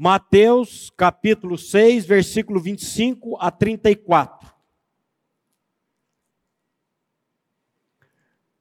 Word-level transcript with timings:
Mateus 0.00 0.90
capítulo 0.90 1.58
6, 1.58 2.06
versículo 2.06 2.60
25 2.60 3.36
a 3.40 3.50
34. 3.50 4.48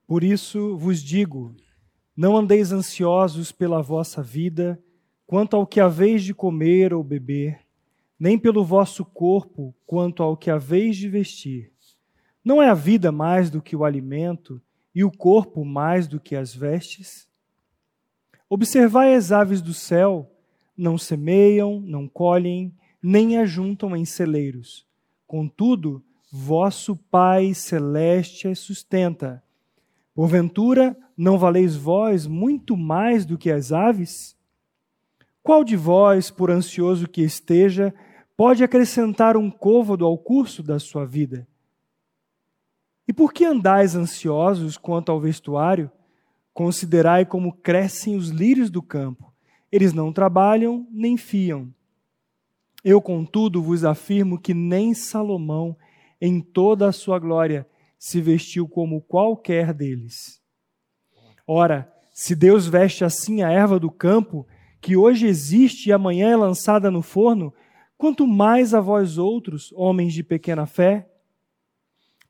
Por 0.07 0.23
isso 0.23 0.75
vos 0.77 0.99
digo: 0.99 1.55
não 2.15 2.35
andeis 2.35 2.71
ansiosos 2.71 3.51
pela 3.51 3.83
vossa 3.83 4.23
vida, 4.23 4.83
quanto 5.27 5.55
ao 5.55 5.67
que 5.67 5.79
haveis 5.79 6.23
de 6.23 6.33
comer 6.33 6.91
ou 6.91 7.03
beber, 7.03 7.59
nem 8.19 8.39
pelo 8.39 8.65
vosso 8.65 9.05
corpo, 9.05 9.75
quanto 9.85 10.23
ao 10.23 10.35
que 10.35 10.49
haveis 10.49 10.97
de 10.97 11.07
vestir. 11.07 11.71
Não 12.43 12.63
é 12.63 12.67
a 12.67 12.73
vida 12.73 13.11
mais 13.11 13.51
do 13.51 13.61
que 13.61 13.75
o 13.75 13.85
alimento, 13.85 14.59
e 14.93 15.03
o 15.03 15.11
corpo 15.11 15.63
mais 15.63 16.07
do 16.07 16.19
que 16.19 16.35
as 16.35 16.55
vestes? 16.55 17.29
Observai 18.49 19.13
as 19.13 19.31
aves 19.31 19.61
do 19.61 19.75
céu, 19.75 20.33
não 20.77 20.97
semeiam, 20.97 21.81
não 21.81 22.07
colhem, 22.07 22.73
nem 23.01 23.37
ajuntam 23.37 23.95
em 23.95 24.05
celeiros. 24.05 24.85
Contudo, 25.25 26.03
vosso 26.31 26.95
Pai 26.95 27.53
celeste 27.53 28.53
sustenta. 28.55 29.43
Porventura, 30.13 30.95
não 31.17 31.37
valeis 31.37 31.75
vós 31.75 32.27
muito 32.27 32.77
mais 32.77 33.25
do 33.25 33.37
que 33.37 33.49
as 33.49 33.71
aves? 33.71 34.37
Qual 35.41 35.63
de 35.63 35.75
vós, 35.75 36.29
por 36.29 36.51
ansioso 36.51 37.07
que 37.07 37.21
esteja, 37.21 37.93
pode 38.35 38.63
acrescentar 38.63 39.37
um 39.37 39.49
côvado 39.49 40.05
ao 40.05 40.17
curso 40.17 40.61
da 40.61 40.77
sua 40.77 41.05
vida? 41.05 41.47
E 43.07 43.13
por 43.13 43.31
que 43.31 43.45
andais 43.45 43.95
ansiosos 43.95 44.77
quanto 44.77 45.11
ao 45.11 45.19
vestuário? 45.19 45.89
Considerai 46.53 47.25
como 47.25 47.53
crescem 47.53 48.17
os 48.17 48.29
lírios 48.29 48.69
do 48.69 48.81
campo. 48.81 49.31
Eles 49.77 49.93
não 49.93 50.11
trabalham 50.11 50.87
nem 50.89 51.15
fiam. 51.15 51.71
Eu, 52.83 52.99
contudo, 52.99 53.61
vos 53.61 53.85
afirmo 53.85 54.39
que 54.39 54.51
nem 54.51 54.91
Salomão, 54.95 55.77
em 56.19 56.41
toda 56.41 56.87
a 56.87 56.91
sua 56.91 57.19
glória, 57.19 57.63
se 57.95 58.19
vestiu 58.19 58.67
como 58.67 59.01
qualquer 59.01 59.75
deles. 59.75 60.41
Ora, 61.45 61.93
se 62.11 62.35
Deus 62.35 62.65
veste 62.65 63.05
assim 63.05 63.43
a 63.43 63.51
erva 63.51 63.79
do 63.79 63.91
campo, 63.91 64.47
que 64.81 64.97
hoje 64.97 65.27
existe 65.27 65.89
e 65.89 65.93
amanhã 65.93 66.31
é 66.31 66.35
lançada 66.35 66.89
no 66.89 67.03
forno, 67.03 67.53
quanto 67.99 68.25
mais 68.25 68.73
a 68.73 68.81
vós 68.81 69.19
outros, 69.19 69.71
homens 69.73 70.11
de 70.11 70.23
pequena 70.23 70.65
fé? 70.65 71.07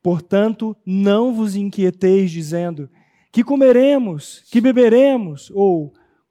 Portanto, 0.02 0.76
não 0.84 1.32
vos 1.32 1.56
inquieteis 1.56 2.30
dizendo: 2.30 2.90
que 3.32 3.42
comeremos, 3.42 4.44
que 4.50 4.60
beberemos, 4.60 5.50
ou 5.54 5.94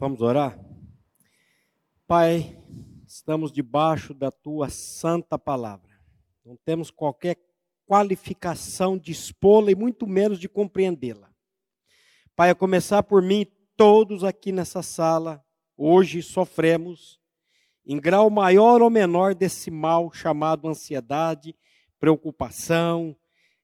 Vamos 0.00 0.22
orar? 0.22 0.58
Pai, 2.06 2.58
estamos 3.06 3.52
debaixo 3.52 4.14
da 4.14 4.30
tua 4.30 4.70
santa 4.70 5.38
palavra. 5.38 5.90
Não 6.42 6.56
temos 6.56 6.90
qualquer 6.90 7.36
qualificação 7.86 8.96
de 8.96 9.12
expô-la 9.12 9.70
e 9.70 9.74
muito 9.74 10.06
menos 10.06 10.40
de 10.40 10.48
compreendê-la. 10.48 11.30
Pai, 12.34 12.48
a 12.48 12.54
começar 12.54 13.02
por 13.02 13.20
mim, 13.20 13.46
todos 13.76 14.24
aqui 14.24 14.52
nessa 14.52 14.82
sala, 14.82 15.44
hoje 15.76 16.22
sofremos, 16.22 17.20
em 17.84 18.00
grau 18.00 18.30
maior 18.30 18.80
ou 18.80 18.88
menor, 18.88 19.34
desse 19.34 19.70
mal 19.70 20.10
chamado 20.14 20.66
ansiedade, 20.66 21.54
preocupação, 21.98 23.14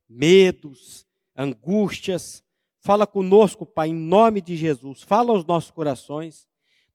medos, 0.07 1.07
angústias. 1.35 2.45
Fala 2.87 3.05
conosco, 3.05 3.67
Pai, 3.67 3.89
em 3.89 3.95
nome 3.95 4.41
de 4.41 4.55
Jesus. 4.57 5.03
Fala 5.03 5.33
aos 5.33 5.45
nossos 5.45 5.73
corações 5.73 6.47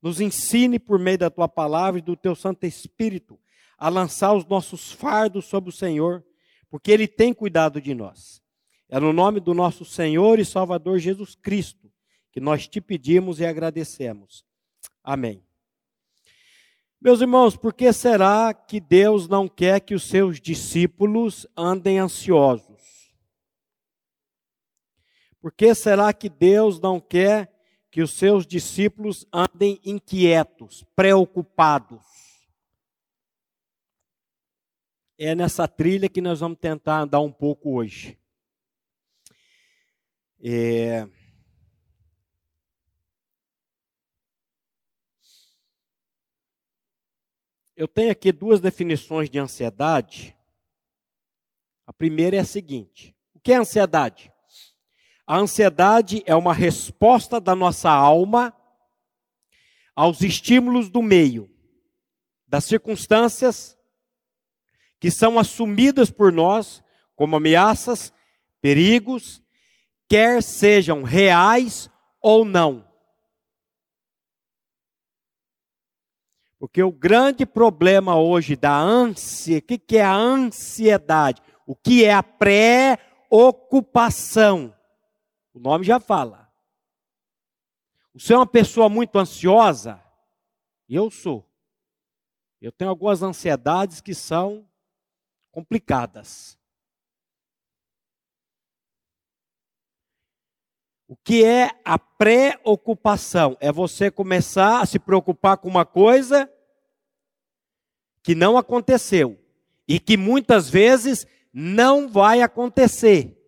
nos 0.02 0.22
ensine 0.22 0.79
por 0.79 0.97
meio 0.97 1.18
da 1.18 1.29
tua 1.29 1.50
palavra 1.50 2.00
e 2.00 2.02
do 2.02 2.16
teu 2.16 2.34
Santo 2.34 2.66
Espírito 2.66 3.38
a 3.78 3.90
lançar 3.90 4.34
os 4.34 4.46
nossos 4.46 4.94
fardos 4.94 5.44
sobre 5.44 5.69
o 5.69 5.74
Senhor, 5.74 6.24
porque 6.69 6.94
Ele 6.94 7.09
tem 7.09 7.34
cuidado 7.34 7.81
de 7.81 7.94
nós. 7.94 8.41
É 8.88 9.02
no 9.02 9.12
nome 9.12 9.41
do 9.41 9.53
nosso 9.53 9.84
Senhor 9.84 10.40
e 10.40 10.46
Salvador 10.46 10.97
Jesus 10.97 11.35
Cristo 11.35 11.91
que 12.31 12.40
nós 12.40 12.69
te 12.69 12.79
pedimos 12.79 13.41
e 13.41 13.46
agradecemos. 13.46 14.46
Amém. 15.03 15.44
Meus 17.02 17.19
irmãos, 17.19 17.58
por 17.58 17.73
que 17.73 17.91
será 17.91 18.53
que 18.53 18.79
Deus 18.79 19.28
não 19.28 19.46
quer 19.46 19.81
que 19.81 19.94
os 19.94 20.03
seus 20.03 20.40
discípulos 20.40 21.46
andem 21.58 22.00
ansiosos? 22.00 22.71
Por 25.41 25.52
que 25.52 25.74
será 25.74 26.13
que 26.13 26.29
Deus 26.29 26.79
não 26.79 27.00
quer 27.00 27.52
que 27.91 28.02
os 28.02 28.13
seus 28.13 28.47
discípulos 28.47 29.28
andem 29.34 29.79
inquietos, 29.84 30.85
preocupados. 30.96 32.02
É 35.18 35.35
nessa 35.35 35.68
trilha 35.68 36.07
que 36.07 36.22
nós 36.22 36.40
vamos 36.40 36.57
tentar 36.57 37.02
andar 37.02 37.19
um 37.19 37.31
pouco 37.31 37.75
hoje. 37.75 38.18
É... 40.41 41.06
Eu 47.75 47.88
tenho 47.88 48.12
aqui 48.12 48.31
duas 48.31 48.62
definições 48.62 49.29
de 49.29 49.38
ansiedade. 49.38 50.35
A 51.85 51.91
primeira 51.91 52.38
é 52.38 52.40
a 52.40 52.46
seguinte: 52.46 53.13
o 53.34 53.40
que 53.40 53.52
é 53.52 53.58
ansiedade? 53.58 54.31
A 55.26 55.38
ansiedade 55.38 56.22
é 56.26 56.36
uma 56.36 56.54
resposta 56.54 57.40
da 57.40 57.56
nossa 57.56 57.90
alma 57.90 58.54
aos 59.96 60.22
estímulos 60.22 60.90
do 60.90 61.02
meio, 61.02 61.50
das 62.48 62.66
circunstâncias 62.66 63.78
que 65.00 65.09
são 65.09 65.40
assumidas 65.40 66.12
por 66.12 66.32
nós 66.32 66.84
como 67.16 67.36
ameaças, 67.36 68.14
perigos, 68.62 69.42
quer 70.08 70.44
sejam 70.44 71.02
reais 71.04 71.90
ou 72.22 72.46
não. 72.46 72.88
Porque 76.59 76.84
o 76.84 76.92
grande 76.92 77.44
problema 77.46 78.16
hoje 78.16 78.56
da 78.56 78.78
ânsia, 78.78 79.58
o 79.58 79.62
que 79.62 79.98
é 79.98 80.03
a 80.03 80.14
ansiedade? 80.14 81.42
O 81.66 81.76
que 81.76 82.06
é 82.06 82.14
a 82.14 82.22
preocupação? 82.22 84.76
O 85.54 85.60
nome 85.60 85.84
já 85.84 86.00
fala. 86.00 86.52
Você 88.14 88.34
é 88.34 88.38
uma 88.38 88.48
pessoa 88.48 88.90
muito 88.90 89.18
ansiosa? 89.18 90.02
Eu 90.88 91.10
sou. 91.10 91.50
Eu 92.62 92.72
tenho 92.72 92.90
algumas 92.90 93.24
ansiedades 93.24 94.02
que 94.02 94.14
são 94.14 94.68
complicadas. 95.52 96.58
O 101.08 101.16
que 101.16 101.44
é 101.44 101.72
a 101.84 102.00
preocupação? 102.00 103.58
É 103.60 103.72
você 103.72 104.10
começar 104.10 104.82
a 104.82 104.86
se 104.86 104.98
preocupar 104.98 105.58
com 105.58 105.68
uma 105.68 105.86
coisa 105.86 106.50
que 108.24 108.36
não 108.36 108.58
aconteceu 108.58 109.38
e 109.88 110.00
que 110.00 110.16
muitas 110.16 110.70
vezes 110.70 111.26
não 111.52 112.08
vai 112.08 112.42
acontecer. 112.42 113.41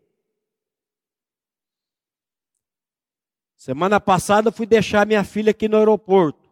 Semana 3.64 3.98
passada 3.98 4.52
fui 4.52 4.66
deixar 4.66 5.08
minha 5.08 5.24
filha 5.24 5.52
aqui 5.52 5.70
no 5.70 5.78
aeroporto. 5.78 6.52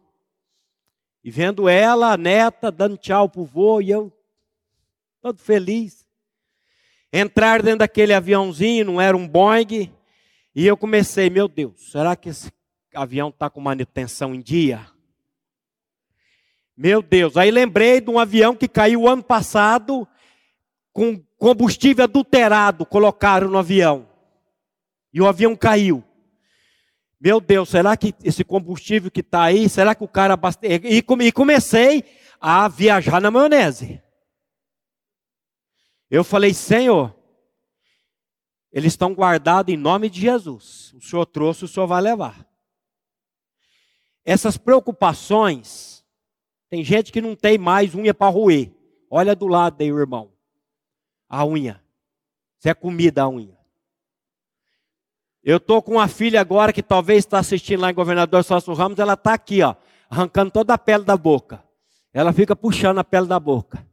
E 1.22 1.30
vendo 1.30 1.68
ela, 1.68 2.14
a 2.14 2.16
neta, 2.16 2.72
dando 2.72 2.96
tchau 2.96 3.28
pro 3.28 3.44
vô, 3.44 3.82
e 3.82 3.90
eu 3.90 4.10
todo 5.20 5.38
feliz. 5.38 6.06
Entrar 7.12 7.62
dentro 7.62 7.80
daquele 7.80 8.14
aviãozinho, 8.14 8.86
não 8.86 8.98
era 8.98 9.14
um 9.14 9.28
Boeing, 9.28 9.92
e 10.54 10.66
eu 10.66 10.74
comecei, 10.74 11.28
meu 11.28 11.48
Deus, 11.48 11.90
será 11.92 12.16
que 12.16 12.30
esse 12.30 12.50
avião 12.94 13.28
está 13.28 13.50
com 13.50 13.60
manutenção 13.60 14.34
em 14.34 14.40
dia? 14.40 14.80
Meu 16.74 17.02
Deus, 17.02 17.36
aí 17.36 17.50
lembrei 17.50 18.00
de 18.00 18.08
um 18.08 18.18
avião 18.18 18.56
que 18.56 18.66
caiu 18.66 19.06
ano 19.06 19.22
passado 19.22 20.08
com 20.94 21.22
combustível 21.36 22.04
adulterado, 22.04 22.86
colocaram 22.86 23.50
no 23.50 23.58
avião. 23.58 24.08
E 25.12 25.20
o 25.20 25.26
avião 25.26 25.54
caiu. 25.54 26.02
Meu 27.24 27.40
Deus, 27.40 27.68
será 27.68 27.96
que 27.96 28.12
esse 28.24 28.42
combustível 28.42 29.08
que 29.08 29.20
está 29.20 29.44
aí, 29.44 29.68
será 29.68 29.94
que 29.94 30.02
o 30.02 30.08
cara 30.08 30.34
abastece? 30.34 30.84
E, 30.84 30.96
e 30.98 31.32
comecei 31.32 32.04
a 32.40 32.66
viajar 32.66 33.20
na 33.20 33.30
maionese. 33.30 34.02
Eu 36.10 36.24
falei, 36.24 36.52
Senhor, 36.52 37.16
eles 38.72 38.94
estão 38.94 39.14
guardados 39.14 39.72
em 39.72 39.76
nome 39.76 40.10
de 40.10 40.20
Jesus. 40.20 40.92
O 40.94 41.00
Senhor 41.00 41.24
trouxe, 41.24 41.64
o 41.64 41.68
Senhor 41.68 41.86
vai 41.86 42.02
levar. 42.02 42.44
Essas 44.24 44.56
preocupações, 44.56 46.04
tem 46.68 46.82
gente 46.82 47.12
que 47.12 47.20
não 47.20 47.36
tem 47.36 47.56
mais 47.56 47.94
unha 47.94 48.12
para 48.12 48.32
roer. 48.32 48.74
Olha 49.08 49.36
do 49.36 49.46
lado 49.46 49.80
aí, 49.80 49.86
irmão. 49.86 50.32
A 51.28 51.46
unha. 51.46 51.80
Isso 52.58 52.68
é 52.68 52.74
comida 52.74 53.22
a 53.22 53.28
unha. 53.28 53.61
Eu 55.44 55.56
estou 55.56 55.82
com 55.82 55.92
uma 55.92 56.06
filha 56.06 56.40
agora 56.40 56.72
que 56.72 56.82
talvez 56.82 57.20
está 57.20 57.38
assistindo 57.38 57.80
lá 57.80 57.90
em 57.90 57.94
Governador 57.94 58.44
Sócio 58.44 58.72
Ramos, 58.74 58.98
ela 58.98 59.14
está 59.14 59.34
aqui, 59.34 59.60
ó, 59.62 59.74
arrancando 60.08 60.52
toda 60.52 60.74
a 60.74 60.78
pele 60.78 61.04
da 61.04 61.16
boca. 61.16 61.62
Ela 62.12 62.32
fica 62.32 62.54
puxando 62.54 62.98
a 62.98 63.04
pele 63.04 63.26
da 63.26 63.40
boca. 63.40 63.84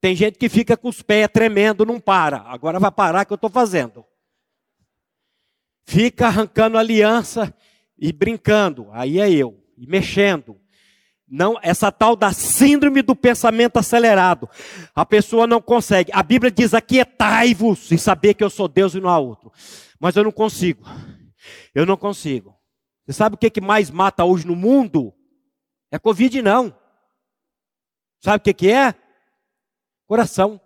Tem 0.00 0.14
gente 0.14 0.38
que 0.38 0.48
fica 0.48 0.76
com 0.76 0.88
os 0.88 1.02
pés 1.02 1.28
tremendo, 1.32 1.84
não 1.84 2.00
para. 2.00 2.38
Agora 2.46 2.78
vai 2.78 2.90
parar 2.90 3.24
que 3.24 3.32
eu 3.32 3.36
estou 3.36 3.50
fazendo. 3.50 4.04
Fica 5.84 6.26
arrancando 6.26 6.78
aliança 6.78 7.54
e 7.98 8.12
brincando. 8.12 8.88
Aí 8.92 9.18
é 9.18 9.30
eu. 9.30 9.62
E 9.76 9.86
mexendo. 9.86 10.56
Não, 11.26 11.58
essa 11.62 11.90
tal 11.90 12.14
da 12.14 12.32
síndrome 12.32 13.02
do 13.02 13.16
pensamento 13.16 13.78
acelerado. 13.78 14.48
A 14.94 15.04
pessoa 15.04 15.46
não 15.46 15.60
consegue. 15.60 16.10
A 16.14 16.22
Bíblia 16.22 16.50
diz: 16.50 16.74
aquietai-vos 16.74 17.90
e 17.90 17.98
saber 17.98 18.34
que 18.34 18.44
eu 18.44 18.50
sou 18.50 18.68
Deus 18.68 18.94
e 18.94 19.00
não 19.00 19.08
há 19.08 19.18
outro. 19.18 19.50
Mas 20.04 20.16
eu 20.16 20.22
não 20.22 20.32
consigo. 20.32 20.84
Eu 21.74 21.86
não 21.86 21.96
consigo. 21.96 22.54
Você 23.06 23.14
sabe 23.14 23.36
o 23.36 23.38
que, 23.38 23.48
que 23.48 23.60
mais 23.62 23.90
mata 23.90 24.22
hoje 24.22 24.46
no 24.46 24.54
mundo? 24.54 25.14
É 25.90 25.98
Covid, 25.98 26.42
não. 26.42 26.78
Sabe 28.22 28.36
o 28.36 28.40
que, 28.42 28.52
que 28.52 28.70
é? 28.70 28.94
Coração. 30.06 30.60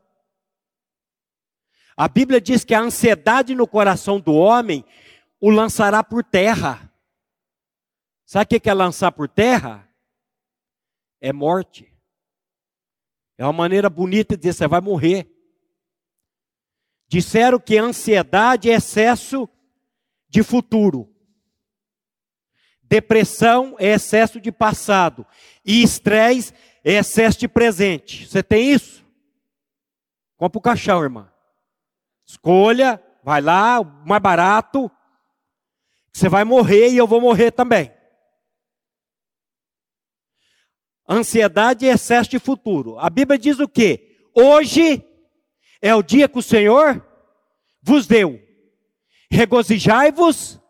A 1.96 2.08
Bíblia 2.08 2.40
diz 2.40 2.64
que 2.64 2.74
a 2.74 2.80
ansiedade 2.80 3.54
no 3.54 3.68
coração 3.68 4.18
do 4.18 4.34
homem 4.34 4.84
o 5.40 5.50
lançará 5.50 6.02
por 6.02 6.24
terra. 6.24 6.92
Sabe 8.26 8.56
o 8.56 8.60
que 8.60 8.68
é 8.68 8.74
lançar 8.74 9.12
por 9.12 9.28
terra? 9.28 9.88
É 11.20 11.32
morte. 11.32 11.96
É 13.36 13.44
uma 13.44 13.52
maneira 13.52 13.88
bonita 13.88 14.36
de 14.36 14.42
dizer: 14.42 14.54
você 14.54 14.66
vai 14.66 14.80
morrer. 14.80 15.32
Disseram 17.08 17.58
que 17.58 17.78
ansiedade 17.78 18.70
é 18.70 18.74
excesso 18.74 19.48
de 20.28 20.42
futuro. 20.42 21.10
Depressão 22.82 23.76
é 23.78 23.94
excesso 23.94 24.40
de 24.40 24.52
passado. 24.52 25.26
E 25.64 25.82
estresse 25.82 26.52
é 26.84 26.94
excesso 26.94 27.38
de 27.38 27.48
presente. 27.48 28.26
Você 28.26 28.42
tem 28.42 28.72
isso? 28.72 29.04
Compra 30.36 30.58
o 30.58 30.62
caixão, 30.62 31.02
irmã. 31.02 31.32
Escolha, 32.26 33.02
vai 33.24 33.40
lá, 33.40 33.82
mais 33.82 34.22
barato. 34.22 34.90
Você 36.12 36.28
vai 36.28 36.44
morrer 36.44 36.90
e 36.90 36.96
eu 36.96 37.06
vou 37.06 37.20
morrer 37.20 37.50
também. 37.50 37.92
Ansiedade 41.08 41.88
é 41.88 41.92
excesso 41.92 42.28
de 42.28 42.38
futuro. 42.38 42.98
A 42.98 43.08
Bíblia 43.08 43.38
diz 43.38 43.58
o 43.58 43.68
quê? 43.68 44.28
Hoje 44.34 45.07
é 45.80 45.94
o 45.94 46.02
dia 46.02 46.28
que 46.28 46.38
o 46.38 46.42
Senhor 46.42 47.04
vos 47.82 48.06
deu. 48.06 48.40
Regozijai-vos 49.30 50.60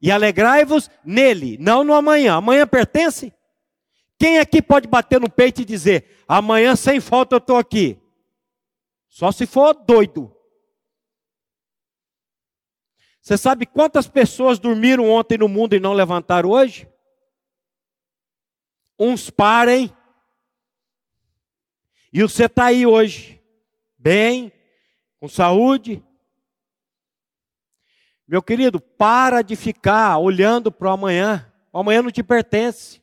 e 0.00 0.10
alegrai-vos 0.10 0.90
nele, 1.04 1.56
não 1.58 1.84
no 1.84 1.94
amanhã. 1.94 2.34
Amanhã 2.34 2.66
pertence? 2.66 3.32
Quem 4.18 4.38
aqui 4.38 4.62
pode 4.62 4.88
bater 4.88 5.20
no 5.20 5.30
peito 5.30 5.60
e 5.60 5.64
dizer: 5.64 6.24
amanhã 6.26 6.74
sem 6.74 7.00
falta 7.00 7.34
eu 7.34 7.38
estou 7.38 7.56
aqui? 7.56 8.00
Só 9.08 9.30
se 9.32 9.46
for 9.46 9.74
doido. 9.74 10.34
Você 13.20 13.36
sabe 13.36 13.66
quantas 13.66 14.06
pessoas 14.06 14.58
dormiram 14.58 15.10
ontem 15.10 15.36
no 15.36 15.48
mundo 15.48 15.74
e 15.74 15.80
não 15.80 15.92
levantaram 15.92 16.50
hoje? 16.50 16.88
Uns 18.98 19.30
parem. 19.30 19.92
E 22.12 22.22
você 22.22 22.44
está 22.44 22.66
aí 22.66 22.86
hoje, 22.86 23.42
bem, 23.98 24.52
com 25.20 25.28
saúde. 25.28 26.02
Meu 28.26 28.42
querido, 28.42 28.80
para 28.80 29.42
de 29.42 29.54
ficar 29.54 30.18
olhando 30.18 30.72
para 30.72 30.88
o 30.88 30.92
amanhã. 30.92 31.52
O 31.72 31.78
amanhã 31.78 32.02
não 32.02 32.10
te 32.10 32.22
pertence. 32.22 33.00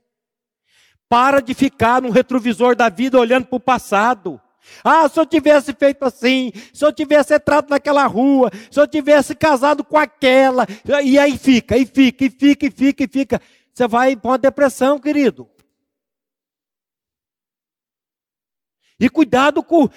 Para 1.07 1.41
de 1.41 1.53
ficar 1.53 2.01
no 2.01 2.09
retrovisor 2.09 2.75
da 2.75 2.89
vida 2.89 3.19
olhando 3.19 3.45
para 3.45 3.57
o 3.57 3.59
passado. 3.59 4.41
Ah, 4.83 5.07
se 5.09 5.19
eu 5.19 5.25
tivesse 5.25 5.73
feito 5.73 6.03
assim, 6.03 6.51
se 6.73 6.85
eu 6.85 6.91
tivesse 6.91 7.35
entrado 7.35 7.69
naquela 7.69 8.05
rua, 8.05 8.49
se 8.71 8.79
eu 8.79 8.87
tivesse 8.87 9.35
casado 9.35 9.83
com 9.83 9.97
aquela, 9.97 10.65
e 11.03 11.19
aí 11.19 11.37
fica, 11.37 11.77
e 11.77 11.85
fica, 11.85 12.25
e 12.25 12.29
fica, 12.29 12.65
e 12.65 12.71
fica, 12.71 13.03
e 13.03 13.07
fica. 13.07 13.41
Você 13.73 13.87
vai 13.87 14.15
para 14.15 14.31
uma 14.31 14.37
depressão, 14.37 14.99
querido. 14.99 15.49
E 18.99 19.09
cuidado 19.09 19.63
com. 19.63 19.89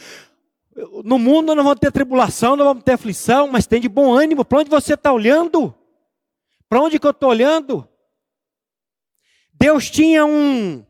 No 1.04 1.18
mundo 1.18 1.54
não 1.54 1.64
vamos 1.64 1.80
ter 1.80 1.90
tribulação, 1.90 2.56
não 2.56 2.64
vamos 2.64 2.84
ter 2.84 2.92
aflição, 2.92 3.48
mas 3.48 3.66
tem 3.66 3.80
de 3.80 3.88
bom 3.88 4.12
ânimo. 4.12 4.44
Para 4.44 4.58
onde 4.58 4.70
você 4.70 4.94
está 4.94 5.12
olhando? 5.12 5.74
Para 6.68 6.80
onde 6.80 6.98
que 6.98 7.06
eu 7.06 7.12
estou 7.12 7.30
olhando? 7.30 7.88
Deus 9.58 9.90
tinha 9.90 10.26
um, 10.26 10.84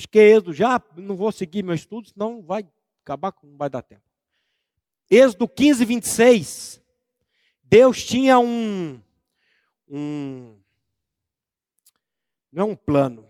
Acho 0.00 0.08
que 0.08 0.18
é 0.18 0.30
Êxodo 0.30 0.54
já, 0.54 0.82
não 0.96 1.14
vou 1.14 1.30
seguir 1.30 1.62
meu 1.62 1.74
estudo, 1.74 2.08
senão 2.08 2.40
vai 2.40 2.66
acabar, 3.02 3.34
não 3.42 3.58
vai 3.58 3.68
dar 3.68 3.82
tempo. 3.82 4.00
Êxodo 5.10 5.46
15, 5.46 5.84
26. 5.84 6.80
Deus 7.62 8.02
tinha 8.02 8.38
um, 8.38 8.98
um 9.86 10.58
não 12.50 12.62
é 12.62 12.72
um 12.72 12.74
plano. 12.74 13.28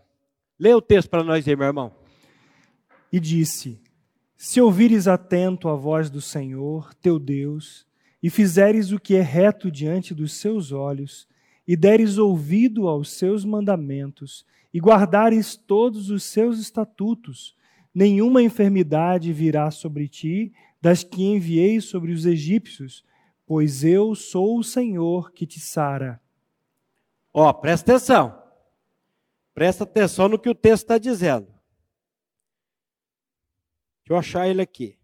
Leia 0.57 0.77
o 0.77 0.81
texto 0.81 1.11
para 1.11 1.25
nós 1.25 1.49
aí, 1.49 1.57
meu 1.57 1.67
irmão. 1.67 1.93
E 3.11 3.19
disse: 3.19 3.83
Se 4.43 4.59
ouvires 4.59 5.07
atento 5.07 5.69
a 5.69 5.75
voz 5.75 6.09
do 6.09 6.19
Senhor, 6.19 6.95
teu 6.95 7.19
Deus, 7.19 7.87
e 8.23 8.31
fizeres 8.31 8.91
o 8.91 8.99
que 8.99 9.15
é 9.15 9.21
reto 9.21 9.71
diante 9.71 10.15
dos 10.15 10.33
seus 10.33 10.73
olhos, 10.73 11.29
e 11.69 11.77
deres 11.77 12.17
ouvido 12.17 12.89
aos 12.89 13.11
seus 13.11 13.45
mandamentos, 13.45 14.47
e 14.73 14.81
guardares 14.81 15.59
todos 15.59 16.09
os 16.09 16.23
seus 16.23 16.59
estatutos, 16.59 17.55
nenhuma 17.95 18.43
enfermidade 18.43 19.31
virá 19.31 19.71
sobre 19.71 20.09
ti 20.09 20.55
das 20.81 21.05
que 21.05 21.23
enviei 21.23 21.79
sobre 21.79 22.11
os 22.11 22.25
egípcios, 22.25 23.05
pois 23.47 23.85
eu 23.85 24.15
sou 24.15 24.59
o 24.59 24.65
Senhor 24.65 25.33
que 25.33 25.45
te 25.45 25.61
sara. 25.61 26.19
Ó, 27.31 27.47
oh, 27.47 27.53
presta 27.53 27.93
atenção. 27.93 28.43
Presta 29.53 29.85
atenção 29.85 30.31
no 30.31 30.39
que 30.39 30.49
o 30.49 30.55
texto 30.55 30.85
está 30.85 30.97
dizendo. 30.97 31.60
Deixa 34.11 34.15
eu 34.15 34.19
achar 34.19 34.49
ele 34.49 34.61
aqui. 34.61 34.99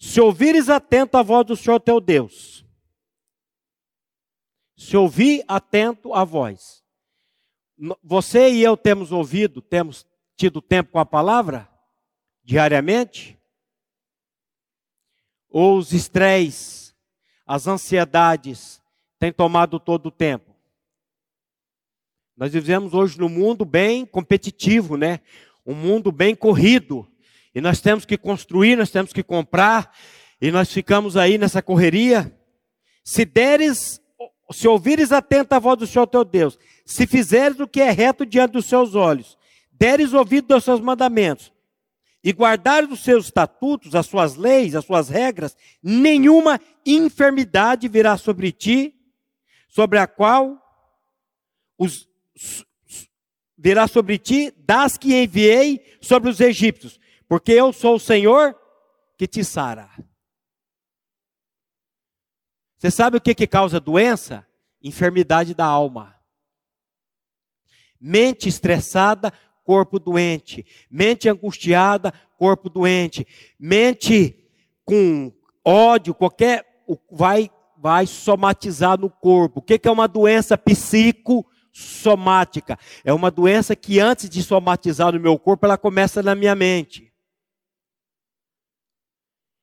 Se 0.00 0.18
ouvires 0.18 0.70
atento 0.70 1.18
a 1.18 1.22
voz 1.22 1.46
do 1.46 1.54
Senhor 1.54 1.78
teu 1.78 2.00
Deus, 2.00 2.64
se 4.74 4.96
ouvir 4.96 5.44
atento 5.46 6.14
a 6.14 6.24
voz, 6.24 6.82
você 8.02 8.50
e 8.50 8.62
eu 8.62 8.78
temos 8.78 9.12
ouvido, 9.12 9.60
temos 9.60 10.06
tido 10.36 10.62
tempo 10.62 10.92
com 10.92 10.98
a 10.98 11.04
palavra? 11.04 11.68
Diariamente? 12.42 13.38
Ou 15.50 15.76
os 15.76 15.92
estresses, 15.92 16.96
as 17.46 17.66
ansiedades 17.66 18.80
têm 19.18 19.30
tomado 19.30 19.78
todo 19.78 20.06
o 20.06 20.10
tempo? 20.10 20.56
Nós 22.34 22.54
vivemos 22.54 22.94
hoje 22.94 23.18
num 23.20 23.28
mundo 23.28 23.66
bem 23.66 24.06
competitivo, 24.06 24.96
né? 24.96 25.20
Um 25.66 25.74
mundo 25.74 26.10
bem 26.10 26.34
corrido. 26.34 27.06
E 27.58 27.60
nós 27.60 27.80
temos 27.80 28.04
que 28.04 28.16
construir, 28.16 28.76
nós 28.76 28.88
temos 28.88 29.12
que 29.12 29.20
comprar, 29.20 29.92
e 30.40 30.48
nós 30.52 30.72
ficamos 30.72 31.16
aí 31.16 31.36
nessa 31.36 31.60
correria. 31.60 32.32
Se 33.02 33.24
deres 33.24 34.00
se 34.52 34.68
ouvires 34.68 35.10
atento 35.10 35.56
a 35.56 35.58
voz 35.58 35.76
do 35.76 35.84
Senhor 35.84 36.06
teu 36.06 36.24
Deus, 36.24 36.56
se 36.86 37.04
fizeres 37.04 37.58
o 37.58 37.66
que 37.66 37.80
é 37.80 37.90
reto 37.90 38.24
diante 38.24 38.52
dos 38.52 38.66
seus 38.66 38.94
olhos, 38.94 39.36
deres 39.72 40.12
ouvido 40.12 40.54
aos 40.54 40.62
seus 40.62 40.80
mandamentos, 40.80 41.52
e 42.22 42.30
guardares 42.30 42.92
os 42.92 43.02
seus 43.02 43.24
estatutos, 43.24 43.92
as 43.96 44.06
suas 44.06 44.36
leis, 44.36 44.76
as 44.76 44.84
suas 44.84 45.08
regras, 45.08 45.56
nenhuma 45.82 46.60
enfermidade 46.86 47.88
virá 47.88 48.16
sobre 48.16 48.52
ti, 48.52 48.94
sobre 49.68 49.98
a 49.98 50.06
qual 50.06 50.62
os, 51.76 52.08
virá 53.58 53.88
sobre 53.88 54.16
ti 54.16 54.54
das 54.56 54.96
que 54.96 55.20
enviei 55.20 55.98
sobre 56.00 56.30
os 56.30 56.38
egípcios, 56.38 57.00
porque 57.28 57.52
eu 57.52 57.72
sou 57.72 57.96
o 57.96 58.00
Senhor 58.00 58.56
que 59.16 59.28
te 59.28 59.44
sara. 59.44 59.88
Você 62.78 62.90
sabe 62.90 63.16
o 63.16 63.20
que, 63.20 63.34
que 63.34 63.46
causa 63.46 63.78
doença? 63.78 64.46
Enfermidade 64.82 65.54
da 65.54 65.66
alma. 65.66 66.16
Mente 68.00 68.48
estressada, 68.48 69.32
corpo 69.64 69.98
doente. 69.98 70.64
Mente 70.90 71.28
angustiada, 71.28 72.14
corpo 72.38 72.70
doente. 72.70 73.26
Mente 73.58 74.48
com 74.84 75.32
ódio, 75.64 76.14
qualquer 76.14 76.64
vai 77.10 77.50
vai 77.80 78.06
somatizar 78.06 78.98
no 78.98 79.08
corpo. 79.08 79.60
O 79.60 79.62
que 79.62 79.80
é 79.86 79.90
uma 79.90 80.08
doença 80.08 80.58
psicossomática? 80.58 82.76
É 83.04 83.12
uma 83.12 83.30
doença 83.30 83.76
que 83.76 84.00
antes 84.00 84.28
de 84.28 84.42
somatizar 84.42 85.12
no 85.12 85.20
meu 85.20 85.38
corpo, 85.38 85.64
ela 85.64 85.78
começa 85.78 86.20
na 86.22 86.34
minha 86.34 86.56
mente. 86.56 87.07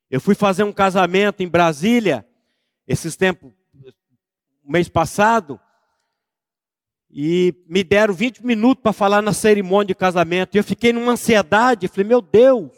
Eu 0.10 0.22
fui 0.22 0.36
fazer 0.36 0.64
um 0.64 0.74
casamento 0.74 1.42
em 1.42 1.48
Brasília, 1.48 2.28
esses 2.88 3.16
tempos, 3.16 3.52
mês 4.64 4.88
passado, 4.88 5.60
e 7.10 7.56
me 7.68 7.84
deram 7.84 8.14
20 8.14 8.46
minutos 8.46 8.82
para 8.84 8.94
falar 8.94 9.22
na 9.22 9.34
cerimônia 9.34 9.88
de 9.88 9.96
casamento. 9.96 10.56
E 10.56 10.58
eu 10.60 10.64
fiquei 10.64 10.92
numa 10.92 11.14
ansiedade, 11.14 11.88
falei, 11.88 12.06
meu 12.06 12.22
Deus, 12.22 12.72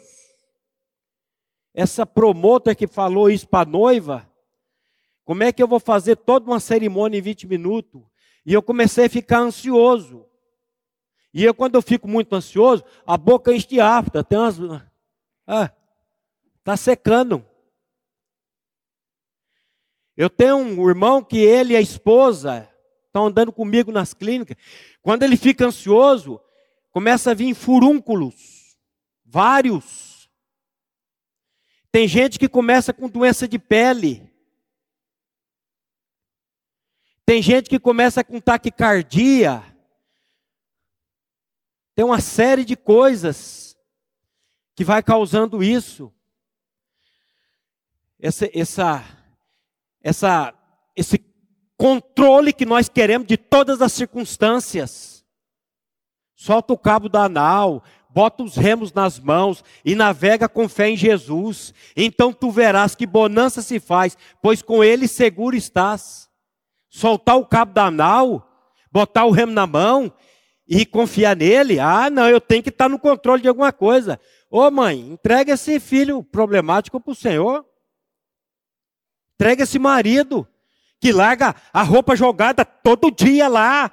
essa 1.74 2.06
promotora 2.06 2.74
que 2.74 2.86
falou 2.86 3.30
isso 3.30 3.46
para 3.48 3.68
a 3.68 3.70
noiva, 3.70 4.28
como 5.24 5.42
é 5.42 5.52
que 5.52 5.62
eu 5.62 5.68
vou 5.68 5.78
fazer 5.78 6.16
toda 6.16 6.46
uma 6.46 6.58
cerimônia 6.58 7.18
em 7.18 7.22
20 7.22 7.46
minutos? 7.46 8.02
E 8.46 8.52
eu 8.54 8.62
comecei 8.62 9.04
a 9.04 9.10
ficar 9.10 9.40
ansioso. 9.40 10.24
E 11.34 11.44
eu, 11.44 11.52
quando 11.52 11.74
eu 11.74 11.82
fico 11.82 12.08
muito 12.08 12.34
ansioso, 12.34 12.82
a 13.06 13.16
boca 13.16 13.52
enche 13.52 13.68
de 13.68 13.78
afta. 13.78 14.24
Tem 14.24 14.38
umas. 14.38 14.58
Ah, 15.46 15.70
tá 16.64 16.76
secando. 16.76 17.44
Eu 20.16 20.28
tenho 20.28 20.56
um 20.56 20.88
irmão 20.88 21.22
que 21.22 21.38
ele 21.38 21.74
e 21.74 21.76
a 21.76 21.80
esposa 21.80 22.68
estão 23.06 23.26
andando 23.26 23.52
comigo 23.52 23.92
nas 23.92 24.12
clínicas. 24.12 24.56
Quando 25.00 25.22
ele 25.22 25.36
fica 25.36 25.66
ansioso, 25.66 26.40
começa 26.90 27.30
a 27.30 27.34
vir 27.34 27.54
furúnculos. 27.54 28.76
Vários. 29.24 30.28
Tem 31.90 32.06
gente 32.06 32.38
que 32.38 32.48
começa 32.48 32.92
com 32.92 33.08
doença 33.08 33.46
de 33.46 33.58
pele. 33.58 34.28
Tem 37.24 37.42
gente 37.42 37.68
que 37.68 37.78
começa 37.78 38.24
com 38.24 38.40
taquicardia. 38.40 39.62
Tem 41.94 42.04
uma 42.04 42.20
série 42.20 42.64
de 42.64 42.76
coisas 42.76 43.76
que 44.74 44.84
vai 44.84 45.02
causando 45.02 45.62
isso. 45.62 46.12
Essa, 48.20 48.50
essa, 48.52 49.04
essa, 50.02 50.54
esse 50.96 51.24
controle 51.76 52.52
que 52.52 52.66
nós 52.66 52.88
queremos 52.88 53.26
de 53.26 53.36
todas 53.36 53.80
as 53.80 53.92
circunstâncias. 53.92 55.24
Solta 56.34 56.72
o 56.72 56.78
cabo 56.78 57.08
da 57.08 57.24
anal, 57.24 57.82
bota 58.10 58.42
os 58.42 58.56
remos 58.56 58.92
nas 58.92 59.18
mãos 59.18 59.64
e 59.84 59.94
navega 59.94 60.48
com 60.48 60.68
fé 60.68 60.90
em 60.90 60.96
Jesus. 60.96 61.72
Então 61.96 62.32
tu 62.32 62.50
verás 62.50 62.94
que 62.94 63.06
bonança 63.06 63.62
se 63.62 63.78
faz, 63.78 64.16
pois 64.42 64.62
com 64.62 64.82
ele 64.82 65.06
seguro 65.06 65.56
estás 65.56 66.28
soltar 66.88 67.36
o 67.36 67.46
cabo 67.46 67.72
da 67.72 67.90
nau, 67.90 68.48
botar 68.90 69.24
o 69.24 69.30
remo 69.30 69.52
na 69.52 69.66
mão 69.66 70.12
e 70.66 70.84
confiar 70.84 71.36
nele. 71.36 71.78
Ah, 71.78 72.10
não, 72.10 72.28
eu 72.28 72.40
tenho 72.40 72.62
que 72.62 72.70
estar 72.70 72.88
no 72.88 72.98
controle 72.98 73.42
de 73.42 73.48
alguma 73.48 73.72
coisa. 73.72 74.20
Ô 74.50 74.70
mãe, 74.70 74.98
entrega 75.00 75.52
esse 75.52 75.78
filho 75.78 76.22
problemático 76.22 77.00
para 77.00 77.12
o 77.12 77.14
Senhor. 77.14 77.64
Entrega 79.38 79.62
esse 79.62 79.78
marido 79.78 80.48
que 81.00 81.12
larga 81.12 81.54
a 81.72 81.84
roupa 81.84 82.16
jogada 82.16 82.64
todo 82.64 83.08
dia 83.08 83.46
lá. 83.46 83.88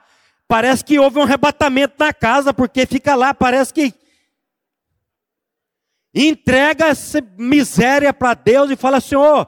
Parece 0.48 0.84
que 0.84 0.98
houve 0.98 1.20
um 1.20 1.22
arrebatamento 1.22 1.94
na 2.00 2.12
casa, 2.12 2.52
porque 2.52 2.88
fica 2.88 3.14
lá, 3.14 3.32
parece 3.32 3.72
que. 3.72 3.94
Entrega 6.16 6.88
essa 6.88 7.22
miséria 7.38 8.12
para 8.12 8.34
Deus 8.34 8.72
e 8.72 8.76
fala: 8.76 9.00
Senhor, 9.00 9.48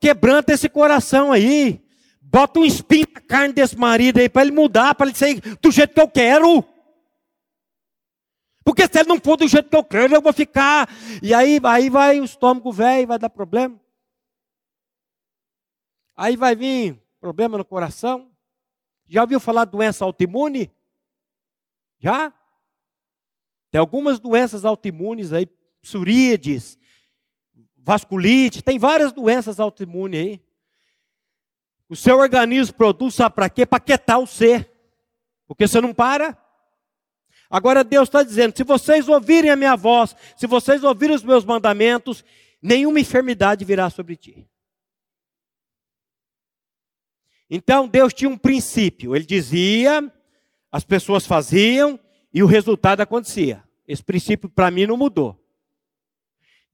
quebranta 0.00 0.52
esse 0.52 0.68
coração 0.68 1.30
aí. 1.30 1.80
Bota 2.20 2.58
um 2.58 2.64
espinho 2.64 3.06
na 3.14 3.20
carne 3.20 3.54
desse 3.54 3.78
marido 3.78 4.18
aí 4.18 4.28
para 4.28 4.42
ele 4.42 4.50
mudar, 4.50 4.96
para 4.96 5.06
ele 5.06 5.16
sair 5.16 5.40
do 5.62 5.70
jeito 5.70 5.94
que 5.94 6.00
eu 6.00 6.08
quero. 6.08 6.64
Porque 8.64 8.82
se 8.82 8.98
ele 8.98 9.08
não 9.08 9.20
for 9.20 9.36
do 9.36 9.46
jeito 9.46 9.70
que 9.70 9.76
eu 9.76 9.84
quero, 9.84 10.12
eu 10.12 10.20
vou 10.20 10.32
ficar. 10.32 10.88
E 11.22 11.32
aí, 11.32 11.60
aí 11.62 11.88
vai 11.88 12.18
o 12.18 12.24
estômago 12.24 12.72
velho, 12.72 13.06
vai 13.06 13.16
dar 13.16 13.30
problema. 13.30 13.80
Aí 16.16 16.36
vai 16.36 16.56
vir 16.56 16.98
problema 17.20 17.58
no 17.58 17.64
coração. 17.64 18.30
Já 19.08 19.22
ouviu 19.22 19.38
falar 19.38 19.64
de 19.64 19.72
doença 19.72 20.04
autoimune? 20.04 20.70
Já? 21.98 22.32
Tem 23.70 23.78
algumas 23.78 24.18
doenças 24.18 24.64
autoimunes 24.64 25.32
aí, 25.32 25.46
psoríades, 25.82 26.78
vasculite, 27.76 28.62
tem 28.62 28.78
várias 28.78 29.12
doenças 29.12 29.60
autoimunes 29.60 30.20
aí. 30.20 30.42
O 31.88 31.94
seu 31.94 32.18
organismo 32.18 32.74
produz, 32.74 33.14
sabe 33.14 33.34
para 33.34 33.50
quê? 33.50 33.64
Para 33.64 33.78
quietar 33.78 34.18
o 34.18 34.26
ser. 34.26 34.70
Porque 35.46 35.68
você 35.68 35.80
não 35.80 35.94
para. 35.94 36.36
Agora 37.48 37.84
Deus 37.84 38.08
está 38.08 38.22
dizendo: 38.22 38.56
se 38.56 38.64
vocês 38.64 39.08
ouvirem 39.08 39.50
a 39.50 39.56
minha 39.56 39.76
voz, 39.76 40.16
se 40.36 40.46
vocês 40.46 40.82
ouvirem 40.82 41.14
os 41.14 41.22
meus 41.22 41.44
mandamentos, 41.44 42.24
nenhuma 42.60 42.98
enfermidade 42.98 43.64
virá 43.64 43.88
sobre 43.88 44.16
ti. 44.16 44.48
Então 47.48 47.86
Deus 47.86 48.12
tinha 48.12 48.28
um 48.28 48.38
princípio. 48.38 49.14
Ele 49.14 49.24
dizia, 49.24 50.12
as 50.70 50.84
pessoas 50.84 51.26
faziam 51.26 51.98
e 52.32 52.42
o 52.42 52.46
resultado 52.46 53.00
acontecia. 53.00 53.62
Esse 53.86 54.02
princípio 54.02 54.48
para 54.48 54.70
mim 54.70 54.86
não 54.86 54.96
mudou. 54.96 55.40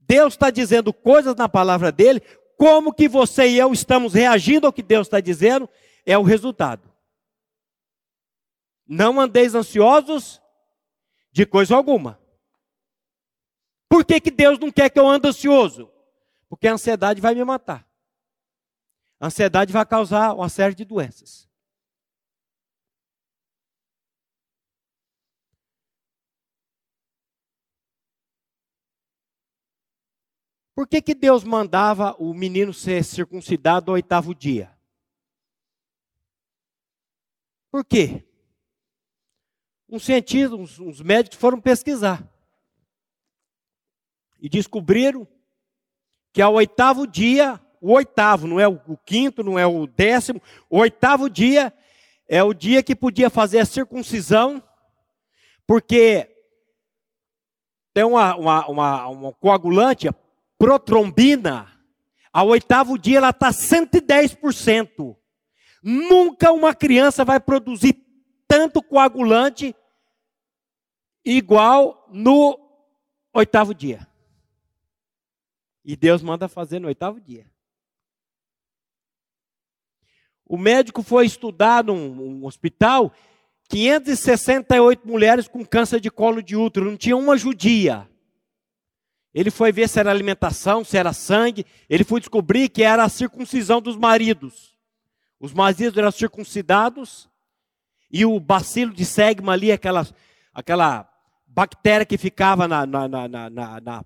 Deus 0.00 0.34
está 0.34 0.50
dizendo 0.50 0.92
coisas 0.92 1.36
na 1.36 1.48
palavra 1.48 1.92
dele, 1.92 2.20
como 2.56 2.92
que 2.92 3.08
você 3.08 3.48
e 3.48 3.58
eu 3.58 3.72
estamos 3.72 4.14
reagindo 4.14 4.66
ao 4.66 4.72
que 4.72 4.82
Deus 4.82 5.06
está 5.06 5.20
dizendo, 5.20 5.68
é 6.04 6.16
o 6.16 6.22
resultado. 6.22 6.90
Não 8.86 9.20
andeis 9.20 9.54
ansiosos 9.54 10.40
de 11.30 11.46
coisa 11.46 11.74
alguma. 11.74 12.20
Por 13.88 14.04
que, 14.04 14.20
que 14.20 14.30
Deus 14.30 14.58
não 14.58 14.70
quer 14.70 14.90
que 14.90 14.98
eu 14.98 15.08
ande 15.08 15.28
ansioso? 15.28 15.90
Porque 16.48 16.66
a 16.66 16.72
ansiedade 16.72 17.20
vai 17.20 17.34
me 17.34 17.44
matar. 17.44 17.86
A 19.22 19.26
ansiedade 19.26 19.72
vai 19.72 19.86
causar 19.86 20.34
uma 20.34 20.48
série 20.48 20.74
de 20.74 20.84
doenças. 20.84 21.48
Por 30.74 30.88
que, 30.88 31.00
que 31.00 31.14
Deus 31.14 31.44
mandava 31.44 32.16
o 32.18 32.34
menino 32.34 32.74
ser 32.74 33.04
circuncidado 33.04 33.92
ao 33.92 33.94
oitavo 33.94 34.34
dia? 34.34 34.76
Por 37.70 37.84
quê? 37.84 38.26
Uns 39.88 40.02
cientistas, 40.02 40.58
uns, 40.58 40.80
uns 40.80 41.00
médicos 41.00 41.38
foram 41.38 41.60
pesquisar. 41.60 42.28
E 44.40 44.48
descobriram 44.48 45.28
que 46.32 46.42
ao 46.42 46.54
oitavo 46.54 47.06
dia, 47.06 47.64
o 47.82 47.90
oitavo, 47.90 48.46
não 48.46 48.60
é 48.60 48.68
o 48.68 48.96
quinto, 49.04 49.42
não 49.42 49.58
é 49.58 49.66
o 49.66 49.88
décimo, 49.88 50.40
o 50.70 50.78
oitavo 50.78 51.28
dia 51.28 51.74
é 52.28 52.40
o 52.40 52.54
dia 52.54 52.80
que 52.80 52.94
podia 52.94 53.28
fazer 53.28 53.58
a 53.58 53.66
circuncisão, 53.66 54.62
porque 55.66 56.30
tem 57.92 58.04
uma, 58.04 58.36
uma, 58.36 58.66
uma, 58.68 59.08
uma 59.08 59.32
coagulante, 59.32 60.08
protrombina, 60.56 61.68
ao 62.32 62.48
oitavo 62.48 62.96
dia 62.96 63.18
ela 63.18 63.30
está 63.30 63.50
110%. 63.50 65.16
Nunca 65.82 66.52
uma 66.52 66.72
criança 66.76 67.24
vai 67.24 67.40
produzir 67.40 67.96
tanto 68.46 68.80
coagulante 68.80 69.74
igual 71.24 72.08
no 72.12 72.56
oitavo 73.34 73.74
dia. 73.74 74.06
E 75.84 75.96
Deus 75.96 76.22
manda 76.22 76.48
fazer 76.48 76.78
no 76.78 76.86
oitavo 76.86 77.20
dia. 77.20 77.51
O 80.46 80.58
médico 80.58 81.02
foi 81.02 81.26
estudar 81.26 81.84
num, 81.84 82.44
hospital, 82.44 83.12
568 83.68 85.06
mulheres 85.06 85.48
com 85.48 85.64
câncer 85.64 86.00
de 86.00 86.10
colo 86.10 86.42
de 86.42 86.56
útero, 86.56 86.90
não 86.90 86.96
tinha 86.96 87.16
uma 87.16 87.36
judia. 87.36 88.08
Ele 89.34 89.50
foi 89.50 89.72
ver 89.72 89.88
se 89.88 89.98
era 89.98 90.10
alimentação, 90.10 90.84
se 90.84 90.98
era 90.98 91.12
sangue. 91.12 91.64
Ele 91.88 92.04
foi 92.04 92.20
descobrir 92.20 92.68
que 92.68 92.82
era 92.82 93.02
a 93.02 93.08
circuncisão 93.08 93.80
dos 93.80 93.96
maridos. 93.96 94.76
Os 95.40 95.54
maridos 95.54 95.96
eram 95.96 96.10
circuncidados 96.10 97.30
e 98.10 98.26
o 98.26 98.38
bacilo 98.38 98.92
de 98.92 99.06
segma 99.06 99.52
ali, 99.52 99.72
aquela, 99.72 100.06
aquela 100.52 101.10
bactéria 101.46 102.04
que 102.04 102.18
ficava 102.18 102.68
na, 102.68 102.84
na, 102.84 103.08
na, 103.08 103.28
na 103.50 104.04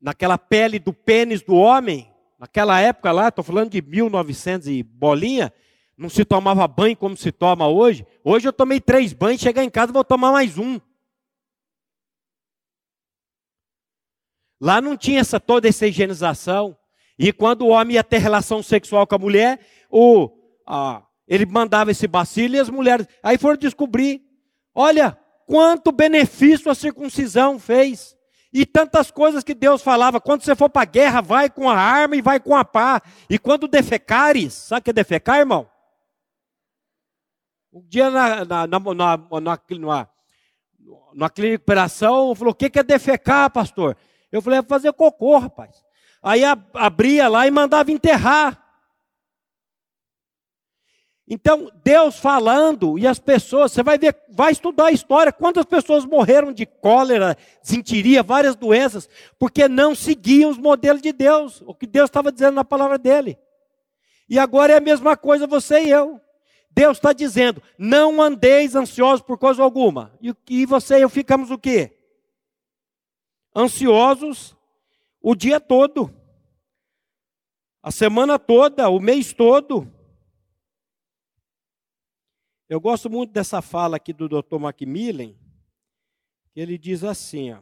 naquela 0.00 0.38
pele 0.38 0.78
do 0.78 0.92
pênis 0.92 1.42
do 1.42 1.54
homem, 1.54 2.10
naquela 2.46 2.80
época 2.80 3.10
lá, 3.10 3.28
estou 3.28 3.44
falando 3.44 3.70
de 3.70 3.82
1900 3.82 4.68
e 4.68 4.82
bolinha, 4.82 5.52
não 5.98 6.08
se 6.08 6.24
tomava 6.24 6.66
banho 6.68 6.96
como 6.96 7.16
se 7.16 7.32
toma 7.32 7.66
hoje. 7.68 8.06
Hoje 8.22 8.46
eu 8.46 8.52
tomei 8.52 8.80
três 8.80 9.12
banhos, 9.12 9.40
chegar 9.40 9.64
em 9.64 9.70
casa 9.70 9.92
vou 9.92 10.04
tomar 10.04 10.30
mais 10.30 10.56
um. 10.56 10.80
Lá 14.60 14.80
não 14.80 14.96
tinha 14.96 15.20
essa, 15.20 15.40
toda 15.40 15.68
essa 15.68 15.86
higienização. 15.86 16.76
E 17.18 17.32
quando 17.32 17.62
o 17.62 17.68
homem 17.68 17.94
ia 17.94 18.04
ter 18.04 18.18
relação 18.18 18.62
sexual 18.62 19.06
com 19.06 19.14
a 19.14 19.18
mulher, 19.18 19.58
o, 19.90 20.30
a, 20.66 21.02
ele 21.26 21.44
mandava 21.46 21.90
esse 21.90 22.06
bacilo 22.06 22.56
e 22.56 22.60
as 22.60 22.70
mulheres. 22.70 23.06
Aí 23.22 23.36
foram 23.36 23.56
descobrir: 23.56 24.22
olha, 24.74 25.18
quanto 25.46 25.92
benefício 25.92 26.70
a 26.70 26.74
circuncisão 26.74 27.58
fez. 27.58 28.15
E 28.58 28.64
tantas 28.64 29.10
coisas 29.10 29.44
que 29.44 29.54
Deus 29.54 29.82
falava. 29.82 30.18
Quando 30.18 30.42
você 30.42 30.56
for 30.56 30.70
para 30.70 30.80
a 30.80 30.86
guerra, 30.86 31.20
vai 31.20 31.50
com 31.50 31.68
a 31.68 31.76
arma 31.76 32.16
e 32.16 32.22
vai 32.22 32.40
com 32.40 32.56
a 32.56 32.64
pá. 32.64 33.02
E 33.28 33.38
quando 33.38 33.68
defecares, 33.68 34.54
sabe 34.54 34.80
o 34.80 34.84
que 34.84 34.88
é 34.88 34.94
defecar, 34.94 35.40
irmão? 35.40 35.68
Um 37.70 37.86
dia 37.86 38.08
na, 38.08 38.46
na, 38.46 38.66
na, 38.66 38.80
na, 38.80 38.94
na, 38.94 40.08
na, 41.14 41.28
clínica 41.28 41.58
de 41.58 41.62
operação, 41.64 42.34
falou: 42.34 42.52
o 42.52 42.54
que 42.54 42.78
é 42.78 42.82
defecar, 42.82 43.50
pastor? 43.50 43.94
Eu 44.32 44.40
falei: 44.40 44.60
é 44.60 44.62
fazer 44.62 44.90
cocô, 44.94 45.36
rapaz. 45.36 45.84
Aí 46.22 46.40
abria 46.72 47.28
lá 47.28 47.46
e 47.46 47.50
mandava 47.50 47.92
enterrar. 47.92 48.65
Então, 51.28 51.72
Deus 51.82 52.18
falando 52.18 52.96
e 52.96 53.06
as 53.06 53.18
pessoas, 53.18 53.72
você 53.72 53.82
vai 53.82 53.98
ver, 53.98 54.16
vai 54.28 54.52
estudar 54.52 54.86
a 54.86 54.92
história, 54.92 55.32
quantas 55.32 55.64
pessoas 55.64 56.04
morreram 56.04 56.52
de 56.52 56.64
cólera, 56.64 57.36
desinteria, 57.60 58.22
várias 58.22 58.54
doenças, 58.54 59.08
porque 59.36 59.66
não 59.66 59.92
seguiam 59.92 60.50
os 60.50 60.58
modelos 60.58 61.02
de 61.02 61.12
Deus, 61.12 61.62
o 61.66 61.74
que 61.74 61.86
Deus 61.86 62.08
estava 62.08 62.30
dizendo 62.30 62.54
na 62.54 62.64
palavra 62.64 62.96
dele. 62.96 63.36
E 64.28 64.38
agora 64.38 64.74
é 64.74 64.76
a 64.76 64.80
mesma 64.80 65.16
coisa 65.16 65.48
você 65.48 65.82
e 65.82 65.90
eu. 65.90 66.20
Deus 66.70 66.98
está 66.98 67.12
dizendo: 67.12 67.60
não 67.76 68.22
andeis 68.22 68.76
ansiosos 68.76 69.24
por 69.24 69.36
coisa 69.36 69.62
alguma. 69.62 70.12
E, 70.20 70.32
e 70.48 70.66
você 70.66 70.98
e 70.98 71.02
eu 71.02 71.08
ficamos 71.08 71.50
o 71.50 71.58
quê? 71.58 71.96
Ansiosos 73.54 74.54
o 75.20 75.34
dia 75.34 75.58
todo, 75.58 76.14
a 77.82 77.90
semana 77.90 78.38
toda, 78.38 78.88
o 78.88 79.00
mês 79.00 79.32
todo. 79.32 79.95
Eu 82.68 82.80
gosto 82.80 83.08
muito 83.08 83.32
dessa 83.32 83.62
fala 83.62 83.96
aqui 83.96 84.12
do 84.12 84.28
Dr. 84.28 84.58
Macmillan, 84.58 85.34
que 86.52 86.60
ele 86.60 86.76
diz 86.76 87.04
assim, 87.04 87.52
ó, 87.52 87.60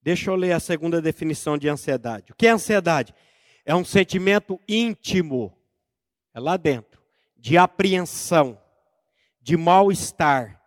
Deixa 0.00 0.30
eu 0.30 0.36
ler 0.36 0.52
a 0.52 0.60
segunda 0.60 1.02
definição 1.02 1.58
de 1.58 1.68
ansiedade. 1.68 2.32
O 2.32 2.34
que 2.34 2.46
é 2.46 2.50
ansiedade? 2.50 3.12
É 3.62 3.74
um 3.74 3.84
sentimento 3.84 4.58
íntimo, 4.66 5.54
é 6.32 6.40
lá 6.40 6.56
dentro, 6.56 6.98
de 7.36 7.58
apreensão, 7.58 8.58
de 9.42 9.54
mal-estar, 9.54 10.62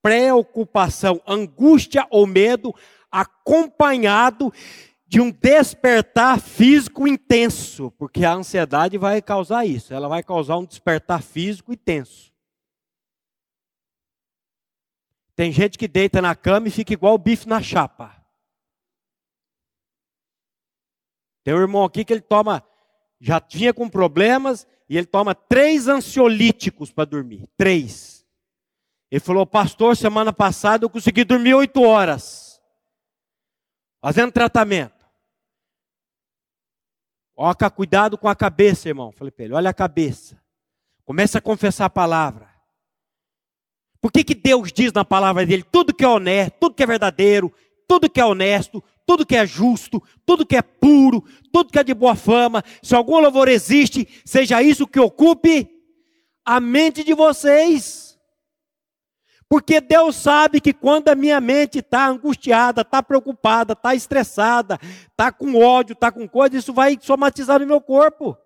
preocupação, 0.00 1.20
angústia 1.26 2.06
ou 2.08 2.24
medo 2.24 2.72
acompanhado 3.10 4.52
de 5.06 5.20
um 5.20 5.30
despertar 5.30 6.38
físico 6.38 7.08
intenso, 7.08 7.90
porque 7.92 8.26
a 8.26 8.34
ansiedade 8.34 8.98
vai 8.98 9.22
causar 9.22 9.64
isso, 9.64 9.94
ela 9.94 10.06
vai 10.06 10.22
causar 10.22 10.58
um 10.58 10.66
despertar 10.66 11.22
físico 11.22 11.72
intenso. 11.72 12.30
Tem 15.34 15.50
gente 15.50 15.78
que 15.78 15.88
deita 15.88 16.20
na 16.20 16.34
cama 16.34 16.68
e 16.68 16.70
fica 16.70 16.92
igual 16.92 17.14
o 17.14 17.18
bife 17.18 17.48
na 17.48 17.62
chapa. 17.62 18.14
Tem 21.42 21.54
um 21.54 21.60
irmão 21.60 21.84
aqui 21.84 22.04
que 22.04 22.12
ele 22.12 22.20
toma, 22.20 22.62
já 23.18 23.40
tinha 23.40 23.72
com 23.72 23.88
problemas, 23.88 24.66
e 24.90 24.98
ele 24.98 25.06
toma 25.06 25.34
três 25.34 25.86
ansiolíticos 25.88 26.90
para 26.90 27.04
dormir. 27.04 27.48
Três. 27.56 28.26
Ele 29.10 29.20
falou, 29.20 29.46
pastor, 29.46 29.96
semana 29.96 30.32
passada 30.32 30.84
eu 30.84 30.90
consegui 30.90 31.24
dormir 31.24 31.54
oito 31.54 31.82
horas 31.82 32.47
fazendo 34.00 34.32
tratamento. 34.32 35.06
Oca, 37.36 37.70
cuidado 37.70 38.18
com 38.18 38.28
a 38.28 38.34
cabeça, 38.34 38.88
irmão. 38.88 39.12
Falei 39.12 39.30
para 39.30 39.44
ele, 39.44 39.54
olha 39.54 39.70
a 39.70 39.74
cabeça. 39.74 40.40
Começa 41.04 41.38
a 41.38 41.40
confessar 41.40 41.84
a 41.84 41.90
palavra. 41.90 42.48
Por 44.00 44.12
que, 44.12 44.24
que 44.24 44.34
Deus 44.34 44.72
diz 44.72 44.92
na 44.92 45.04
palavra 45.04 45.44
dele 45.44 45.62
tudo 45.62 45.94
que 45.94 46.04
é 46.04 46.08
honesto, 46.08 46.56
tudo 46.60 46.74
que 46.74 46.82
é 46.82 46.86
verdadeiro, 46.86 47.52
tudo 47.86 48.10
que 48.10 48.20
é 48.20 48.24
honesto, 48.24 48.82
tudo 49.06 49.24
que 49.24 49.34
é 49.34 49.46
justo, 49.46 50.02
tudo 50.26 50.46
que 50.46 50.56
é 50.56 50.62
puro, 50.62 51.24
tudo 51.52 51.70
que 51.72 51.78
é 51.78 51.84
de 51.84 51.94
boa 51.94 52.14
fama, 52.14 52.62
se 52.82 52.94
algum 52.94 53.18
louvor 53.18 53.48
existe, 53.48 54.06
seja 54.24 54.62
isso 54.62 54.86
que 54.86 55.00
ocupe 55.00 55.68
a 56.44 56.60
mente 56.60 57.02
de 57.02 57.14
vocês. 57.14 58.07
Porque 59.48 59.80
Deus 59.80 60.16
sabe 60.16 60.60
que 60.60 60.74
quando 60.74 61.08
a 61.08 61.14
minha 61.14 61.40
mente 61.40 61.78
está 61.78 62.06
angustiada, 62.06 62.82
está 62.82 63.02
preocupada, 63.02 63.72
está 63.72 63.94
estressada, 63.94 64.78
está 64.82 65.32
com 65.32 65.56
ódio, 65.56 65.94
está 65.94 66.12
com 66.12 66.28
coisa, 66.28 66.56
isso 66.56 66.72
vai 66.74 66.98
somatizar 67.00 67.58
no 67.58 67.66
meu 67.66 67.80
corpo. 67.80 68.36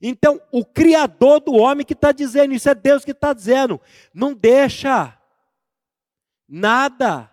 Então, 0.00 0.40
o 0.52 0.64
Criador 0.64 1.40
do 1.40 1.54
homem 1.54 1.84
que 1.84 1.94
está 1.94 2.12
dizendo, 2.12 2.54
isso 2.54 2.68
é 2.68 2.74
Deus 2.74 3.04
que 3.04 3.10
está 3.10 3.32
dizendo, 3.32 3.80
não 4.14 4.32
deixa 4.32 5.18
nada 6.48 7.28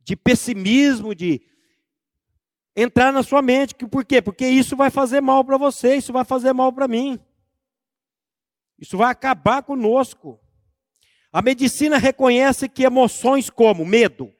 de 0.00 0.16
pessimismo, 0.16 1.14
de 1.14 1.40
entrar 2.74 3.12
na 3.12 3.22
sua 3.22 3.40
mente. 3.40 3.74
Por 3.74 4.04
quê? 4.04 4.20
Porque 4.20 4.46
isso 4.46 4.76
vai 4.76 4.90
fazer 4.90 5.20
mal 5.20 5.44
para 5.44 5.56
você, 5.56 5.94
isso 5.94 6.12
vai 6.12 6.24
fazer 6.24 6.52
mal 6.52 6.72
para 6.72 6.88
mim. 6.88 7.20
Isso 8.78 8.96
vai 8.96 9.10
acabar 9.10 9.62
conosco. 9.62 10.40
A 11.32 11.42
medicina 11.42 11.98
reconhece 11.98 12.68
que 12.68 12.84
emoções 12.84 13.50
como 13.50 13.84
medo. 13.84 14.32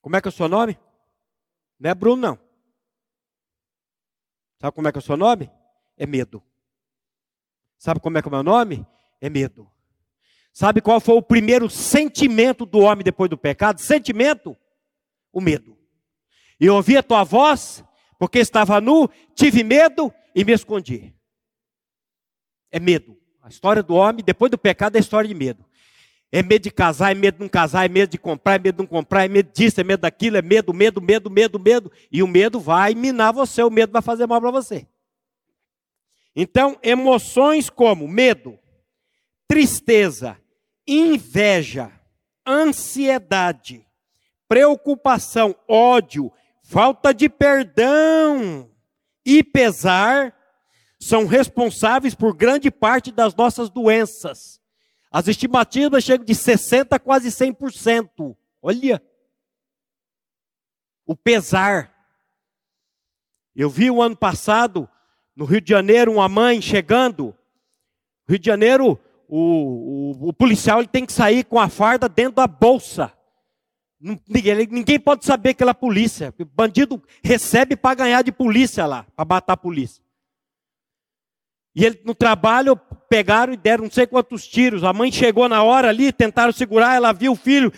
Como 0.00 0.16
é 0.16 0.20
que 0.20 0.28
é 0.28 0.30
o 0.30 0.32
seu 0.32 0.48
nome? 0.48 0.78
Não 1.78 1.90
é 1.90 1.94
Bruno, 1.94 2.22
não. 2.22 2.38
Sabe 4.60 4.74
como 4.74 4.88
é 4.88 4.92
que 4.92 4.98
é 4.98 5.00
o 5.00 5.02
seu 5.02 5.16
nome? 5.16 5.50
É 5.96 6.06
medo. 6.06 6.42
Sabe 7.76 8.00
como 8.00 8.18
é 8.18 8.22
que 8.22 8.28
é 8.28 8.30
o 8.30 8.32
meu 8.32 8.42
nome? 8.42 8.86
É 9.20 9.28
medo. 9.28 9.70
Sabe 10.52 10.80
qual 10.80 11.00
foi 11.00 11.14
o 11.14 11.22
primeiro 11.22 11.70
sentimento 11.70 12.66
do 12.66 12.80
homem 12.80 13.04
depois 13.04 13.30
do 13.30 13.38
pecado? 13.38 13.80
Sentimento? 13.80 14.56
O 15.32 15.40
medo. 15.40 15.78
E 16.58 16.68
ouvi 16.68 16.96
a 16.96 17.02
tua 17.02 17.22
voz, 17.22 17.84
porque 18.18 18.40
estava 18.40 18.80
nu, 18.80 19.08
tive 19.34 19.62
medo 19.62 20.12
e 20.34 20.44
me 20.44 20.52
escondi 20.52 21.17
é 22.70 22.78
medo. 22.80 23.16
A 23.42 23.48
história 23.48 23.82
do 23.82 23.94
homem, 23.94 24.24
depois 24.24 24.50
do 24.50 24.58
pecado, 24.58 24.96
é 24.96 24.98
história 24.98 25.26
de 25.26 25.34
medo. 25.34 25.64
É 26.30 26.42
medo 26.42 26.62
de 26.62 26.70
casar, 26.70 27.12
é 27.12 27.14
medo 27.14 27.36
de 27.36 27.40
não 27.40 27.48
casar, 27.48 27.86
é 27.86 27.88
medo 27.88 28.10
de 28.10 28.18
comprar, 28.18 28.56
é 28.56 28.58
medo 28.58 28.76
de 28.76 28.82
não 28.82 28.86
comprar, 28.86 29.24
é 29.24 29.28
medo 29.28 29.50
disso, 29.50 29.80
é 29.80 29.84
medo 29.84 30.00
daquilo, 30.00 30.36
é 30.36 30.42
medo, 30.42 30.74
medo, 30.74 31.00
medo, 31.00 31.30
medo, 31.30 31.58
medo. 31.58 31.92
E 32.12 32.22
o 32.22 32.28
medo 32.28 32.60
vai 32.60 32.94
minar 32.94 33.32
você, 33.32 33.62
o 33.62 33.70
medo 33.70 33.92
vai 33.92 34.02
fazer 34.02 34.26
mal 34.26 34.40
para 34.40 34.50
você. 34.50 34.86
Então, 36.36 36.78
emoções 36.82 37.70
como 37.70 38.06
medo, 38.06 38.58
tristeza, 39.48 40.36
inveja, 40.86 41.90
ansiedade, 42.46 43.84
preocupação, 44.46 45.56
ódio, 45.66 46.30
falta 46.62 47.12
de 47.12 47.28
perdão 47.28 48.70
e 49.24 49.42
pesar 49.42 50.37
são 50.98 51.26
responsáveis 51.26 52.14
por 52.14 52.34
grande 52.34 52.70
parte 52.70 53.12
das 53.12 53.34
nossas 53.34 53.70
doenças. 53.70 54.60
As 55.10 55.28
estimativas 55.28 56.04
chegam 56.04 56.24
de 56.24 56.34
60% 56.34 56.88
a 56.90 56.98
quase 56.98 57.28
100%. 57.28 58.36
Olha! 58.60 59.02
O 61.06 61.16
pesar. 61.16 61.94
Eu 63.54 63.70
vi 63.70 63.90
o 63.90 64.02
ano 64.02 64.16
passado, 64.16 64.88
no 65.34 65.44
Rio 65.44 65.60
de 65.60 65.70
Janeiro, 65.70 66.12
uma 66.12 66.28
mãe 66.28 66.60
chegando. 66.60 67.34
Rio 68.28 68.38
de 68.38 68.46
Janeiro, 68.46 69.00
o, 69.26 70.16
o, 70.20 70.28
o 70.28 70.32
policial 70.32 70.80
ele 70.80 70.88
tem 70.88 71.06
que 71.06 71.12
sair 71.12 71.44
com 71.44 71.58
a 71.58 71.68
farda 71.68 72.08
dentro 72.08 72.34
da 72.34 72.46
bolsa. 72.46 73.12
Ninguém, 74.00 74.66
ninguém 74.70 75.00
pode 75.00 75.24
saber 75.24 75.54
que 75.54 75.62
ela 75.62 75.72
é 75.72 75.74
polícia. 75.74 76.32
Bandido 76.54 77.02
recebe 77.22 77.76
para 77.76 77.96
ganhar 77.96 78.22
de 78.22 78.30
polícia 78.30 78.86
lá, 78.86 79.04
para 79.16 79.24
matar 79.24 79.54
a 79.54 79.56
polícia. 79.56 80.02
E 81.74 81.84
ele 81.84 82.00
no 82.04 82.14
trabalho 82.14 82.76
pegaram 83.08 83.52
e 83.52 83.56
deram 83.56 83.84
não 83.84 83.90
sei 83.90 84.06
quantos 84.06 84.46
tiros. 84.46 84.84
A 84.84 84.92
mãe 84.92 85.10
chegou 85.12 85.48
na 85.48 85.62
hora 85.62 85.88
ali, 85.88 86.12
tentaram 86.12 86.52
segurar, 86.52 86.94
ela 86.94 87.12
viu 87.12 87.32
o 87.32 87.36
filho. 87.36 87.72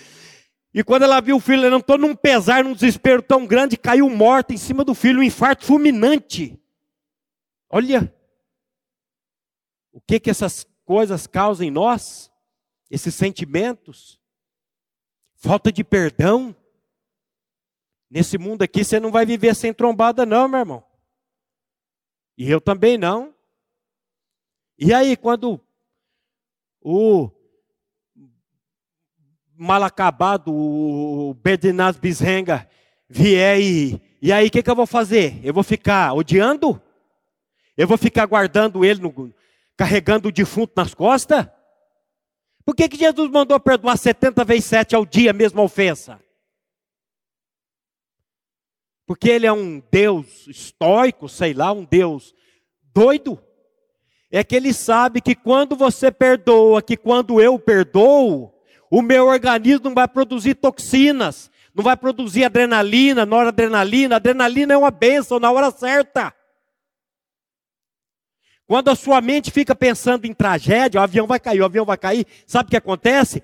E 0.73 0.85
quando 0.85 1.03
ela 1.03 1.21
viu 1.21 1.37
o 1.37 1.41
filho, 1.41 1.65
ela 1.65 1.77
entrou 1.77 1.99
num 1.99 2.15
pesar, 2.15 2.63
num 2.63 2.73
desespero 2.73 3.23
tão 3.23 3.47
grande, 3.47 3.77
caiu 3.77 4.09
morta 4.09 4.55
em 4.55 4.57
cima 4.57 4.85
do 4.85 4.95
filho, 4.95 5.21
um 5.21 5.23
infarto 5.23 5.65
fulminante. 5.65 6.59
Olha 7.69 8.13
o 9.93 10.01
que 10.01 10.21
que 10.21 10.31
essas 10.31 10.67
coisas 10.85 11.27
causam 11.27 11.67
em 11.67 11.71
nós, 11.71 12.31
esses 12.91 13.15
sentimentos, 13.15 14.21
falta 15.37 15.73
de 15.73 15.83
perdão. 15.83 16.55
Nesse 18.09 18.39
mundo 18.39 18.63
aqui 18.63 18.85
você 18.85 18.99
não 18.99 19.11
vai 19.11 19.25
viver 19.25 19.55
sem 19.55 19.73
trombada, 19.73 20.25
não, 20.27 20.49
meu 20.49 20.61
irmão. 20.61 20.85
E 22.37 22.51
eu 22.51 22.61
também 22.61 22.97
não. 22.97 23.35
E 24.81 24.95
aí, 24.95 25.15
quando 25.15 25.61
o 26.81 27.31
mal 29.55 29.83
acabado, 29.83 30.51
o 30.51 31.35
Berdinaz 31.35 31.99
Bisrenga, 31.99 32.67
vier 33.07 33.61
e. 33.61 34.01
E 34.23 34.33
aí, 34.33 34.49
o 34.49 34.51
que, 34.51 34.63
que 34.63 34.71
eu 34.71 34.75
vou 34.75 34.87
fazer? 34.87 35.39
Eu 35.45 35.53
vou 35.53 35.63
ficar 35.63 36.15
odiando? 36.15 36.81
Eu 37.77 37.87
vou 37.87 37.99
ficar 37.99 38.25
guardando 38.25 38.83
ele, 38.83 39.01
no, 39.01 39.35
carregando 39.77 40.29
o 40.29 40.33
defunto 40.33 40.73
nas 40.75 40.95
costas? 40.95 41.47
Por 42.65 42.75
que, 42.75 42.89
que 42.89 42.97
Jesus 42.97 43.31
mandou 43.31 43.61
perdoar 43.61 43.99
70 43.99 44.45
vezes 44.45 44.65
7 44.65 44.95
ao 44.95 45.05
dia, 45.05 45.33
a 45.33 45.61
ofensa? 45.61 46.19
Porque 49.07 49.29
ele 49.29 49.47
é 49.47 49.53
um 49.53 49.83
Deus 49.91 50.47
estoico, 50.47 51.29
sei 51.29 51.53
lá, 51.53 51.73
um 51.73 51.85
Deus 51.85 52.35
doido. 52.95 53.43
É 54.31 54.45
que 54.45 54.55
ele 54.55 54.73
sabe 54.73 55.21
que 55.21 55.35
quando 55.35 55.75
você 55.75 56.11
perdoa, 56.11 56.81
que 56.81 56.97
quando 56.97 57.41
eu 57.41 57.59
perdoo, 57.59 58.53
o 58.91 59.03
meu 59.03 59.27
organismo 59.27 59.87
não 59.87 59.95
vai 59.95 60.07
produzir 60.07 60.55
toxinas, 60.55 61.51
não 61.75 61.83
vai 61.83 61.97
produzir 61.97 62.45
adrenalina, 62.45 63.27
noradrenalina. 63.27 64.17
Adrenalina 64.17 64.75
é 64.75 64.77
uma 64.77 64.91
bênção 64.91 65.41
na 65.41 65.51
hora 65.51 65.71
certa. 65.71 66.33
Quando 68.67 68.89
a 68.89 68.95
sua 68.95 69.21
mente 69.21 69.51
fica 69.51 69.75
pensando 69.75 70.27
em 70.27 70.33
tragédia, 70.33 71.01
o 71.01 71.03
avião 71.03 71.27
vai 71.27 71.41
cair, 71.41 71.61
o 71.61 71.65
avião 71.65 71.85
vai 71.85 71.99
cair, 71.99 72.25
sabe 72.47 72.69
o 72.69 72.71
que 72.71 72.77
acontece? 72.77 73.43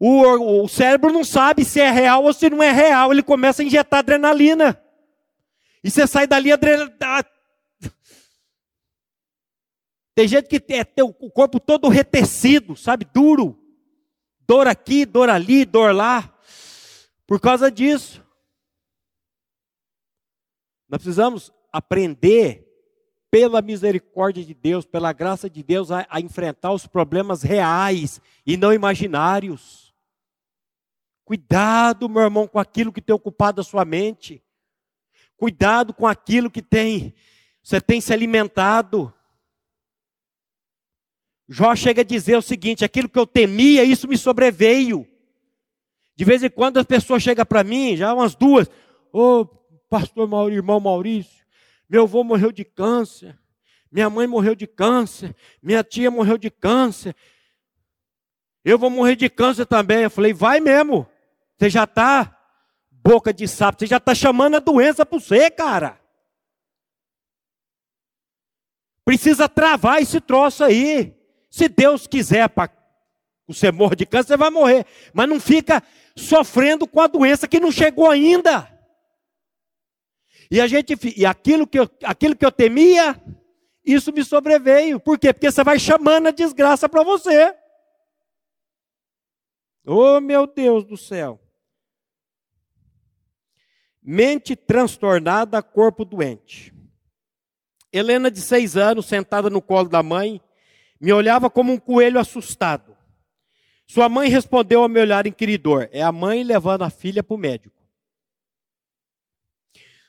O, 0.00 0.64
o 0.64 0.68
cérebro 0.68 1.12
não 1.12 1.22
sabe 1.22 1.64
se 1.64 1.80
é 1.80 1.90
real 1.90 2.24
ou 2.24 2.32
se 2.32 2.50
não 2.50 2.60
é 2.60 2.72
real, 2.72 3.12
ele 3.12 3.22
começa 3.22 3.62
a 3.62 3.64
injetar 3.64 4.00
adrenalina. 4.00 4.82
E 5.84 5.90
você 5.90 6.06
sai 6.08 6.26
dali 6.26 6.50
adrenalina. 6.50 6.96
Tem 10.20 10.28
gente 10.28 10.48
que 10.48 10.60
tem, 10.60 10.84
tem 10.84 11.02
o 11.02 11.30
corpo 11.30 11.58
todo 11.58 11.88
retecido, 11.88 12.76
sabe, 12.76 13.06
duro. 13.06 13.58
Dor 14.40 14.68
aqui, 14.68 15.06
dor 15.06 15.30
ali, 15.30 15.64
dor 15.64 15.94
lá. 15.94 16.38
Por 17.26 17.40
causa 17.40 17.70
disso. 17.70 18.22
Nós 20.86 20.98
precisamos 20.98 21.50
aprender 21.72 22.68
pela 23.30 23.62
misericórdia 23.62 24.44
de 24.44 24.52
Deus, 24.52 24.84
pela 24.84 25.10
graça 25.14 25.48
de 25.48 25.62
Deus, 25.62 25.90
a, 25.90 26.06
a, 26.10 26.20
enfrentar 26.20 26.70
os 26.72 26.86
problemas 26.86 27.42
reais 27.42 28.20
e 28.44 28.58
não 28.58 28.74
imaginários. 28.74 29.94
Cuidado, 31.24 32.10
meu 32.10 32.20
irmão, 32.20 32.46
com 32.46 32.58
aquilo 32.58 32.92
que 32.92 33.00
tem 33.00 33.16
ocupado 33.16 33.62
a 33.62 33.64
sua 33.64 33.86
mente. 33.86 34.44
Cuidado 35.38 35.94
com 35.94 36.06
aquilo 36.06 36.50
que 36.50 36.60
tem, 36.60 37.14
você 37.62 37.80
tem 37.80 38.02
se 38.02 38.12
alimentado. 38.12 39.14
Jó 41.52 41.74
chega 41.74 42.02
a 42.02 42.04
dizer 42.04 42.36
o 42.36 42.42
seguinte: 42.42 42.84
aquilo 42.84 43.08
que 43.08 43.18
eu 43.18 43.26
temia, 43.26 43.82
isso 43.82 44.06
me 44.06 44.16
sobreveio. 44.16 45.04
De 46.14 46.24
vez 46.24 46.44
em 46.44 46.48
quando 46.48 46.76
as 46.78 46.86
pessoas 46.86 47.24
chegam 47.24 47.44
para 47.44 47.64
mim, 47.64 47.96
já 47.96 48.14
umas 48.14 48.36
duas, 48.36 48.68
ô 49.12 49.40
oh, 49.40 49.46
pastor 49.88 50.28
Maurício, 50.28 50.58
irmão 50.58 50.78
Maurício, 50.78 51.44
meu 51.88 52.04
avô 52.04 52.22
morreu 52.22 52.52
de 52.52 52.64
câncer. 52.64 53.36
Minha 53.90 54.08
mãe 54.08 54.28
morreu 54.28 54.54
de 54.54 54.68
câncer. 54.68 55.34
Minha 55.60 55.82
tia 55.82 56.08
morreu 56.08 56.38
de 56.38 56.48
câncer. 56.48 57.16
Eu 58.64 58.78
vou 58.78 58.88
morrer 58.88 59.16
de 59.16 59.28
câncer 59.28 59.66
também. 59.66 60.04
Eu 60.04 60.10
falei, 60.10 60.32
vai 60.32 60.60
mesmo. 60.60 61.08
Você 61.58 61.68
já 61.68 61.82
está 61.82 62.38
boca 62.92 63.34
de 63.34 63.48
sapo. 63.48 63.80
Você 63.80 63.86
já 63.86 63.96
está 63.96 64.14
chamando 64.14 64.54
a 64.54 64.60
doença 64.60 65.04
para 65.04 65.18
você, 65.18 65.50
cara. 65.50 66.00
Precisa 69.04 69.48
travar 69.48 70.00
esse 70.00 70.20
troço 70.20 70.62
aí. 70.62 71.19
Se 71.50 71.68
Deus 71.68 72.06
quiser 72.06 72.48
para 72.48 72.70
você 73.46 73.72
morrer 73.72 73.96
de 73.96 74.06
câncer, 74.06 74.28
você 74.28 74.36
vai 74.36 74.50
morrer. 74.50 74.86
Mas 75.12 75.28
não 75.28 75.40
fica 75.40 75.82
sofrendo 76.16 76.86
com 76.86 77.00
a 77.00 77.08
doença 77.08 77.48
que 77.48 77.58
não 77.58 77.72
chegou 77.72 78.08
ainda. 78.08 78.70
E 80.50 80.60
a 80.60 80.66
gente 80.66 80.96
e 81.16 81.26
aquilo 81.26 81.66
que 81.66 81.78
eu, 81.78 81.90
aquilo 82.04 82.36
que 82.36 82.46
eu 82.46 82.52
temia, 82.52 83.20
isso 83.84 84.12
me 84.12 84.24
sobreveio. 84.24 85.00
Por 85.00 85.18
quê? 85.18 85.32
Porque 85.32 85.50
você 85.50 85.64
vai 85.64 85.78
chamando 85.78 86.28
a 86.28 86.32
desgraça 86.32 86.88
para 86.88 87.02
você. 87.02 87.54
Oh, 89.84 90.20
meu 90.20 90.46
Deus 90.46 90.84
do 90.84 90.96
céu. 90.96 91.40
Mente 94.02 94.54
transtornada, 94.54 95.62
corpo 95.62 96.04
doente. 96.04 96.74
Helena, 97.92 98.30
de 98.30 98.40
seis 98.40 98.76
anos, 98.76 99.06
sentada 99.06 99.50
no 99.50 99.60
colo 99.60 99.88
da 99.88 100.02
mãe, 100.02 100.40
me 101.00 101.12
olhava 101.12 101.48
como 101.48 101.72
um 101.72 101.78
coelho 101.78 102.20
assustado. 102.20 102.96
Sua 103.86 104.08
mãe 104.08 104.28
respondeu 104.28 104.82
ao 104.82 104.88
meu 104.88 105.02
olhar 105.02 105.26
inquiridor: 105.26 105.88
é 105.90 106.02
a 106.02 106.12
mãe 106.12 106.44
levando 106.44 106.82
a 106.82 106.90
filha 106.90 107.22
para 107.22 107.34
o 107.34 107.38
médico. 107.38 107.80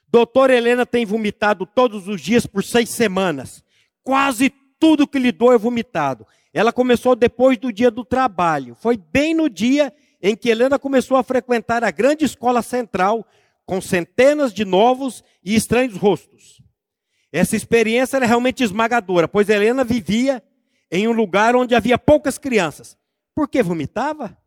Doutora 0.08 0.54
Helena 0.54 0.86
tem 0.86 1.06
vomitado 1.06 1.66
todos 1.66 2.08
os 2.08 2.22
dias 2.22 2.46
por 2.46 2.64
seis 2.64 2.90
semanas. 2.90 3.64
Quase 4.04 4.50
tudo 4.78 5.08
que 5.08 5.18
lhe 5.18 5.32
dou 5.32 5.54
é 5.54 5.58
vomitado. 5.58 6.28
Ela 6.54 6.74
começou 6.74 7.16
depois 7.16 7.58
do 7.58 7.72
dia 7.72 7.90
do 7.90 8.04
trabalho. 8.04 8.76
Foi 8.76 8.98
bem 8.98 9.34
no 9.34 9.50
dia 9.50 9.94
em 10.22 10.36
que 10.36 10.50
Helena 10.50 10.78
começou 10.78 11.16
a 11.16 11.24
frequentar 11.24 11.84
a 11.84 11.92
grande 11.92 12.26
escola 12.26 12.62
central, 12.62 13.26
com 13.66 13.80
centenas 13.80 14.54
de 14.54 14.66
novos 14.66 15.24
e 15.44 15.56
estranhos 15.56 15.96
rostos. 15.96 16.62
Essa 17.32 17.56
experiência 17.56 18.18
era 18.18 18.26
realmente 18.26 18.64
esmagadora, 18.64 19.28
pois 19.28 19.48
Helena 19.48 19.84
vivia 19.86 20.44
em 20.92 21.08
um 21.08 21.12
lugar 21.12 21.56
onde 21.56 21.74
havia 21.74 21.98
poucas 21.98 22.38
crianças. 22.38 22.98
Por 23.34 23.48
que 23.48 23.64
vomitava? 23.64 24.38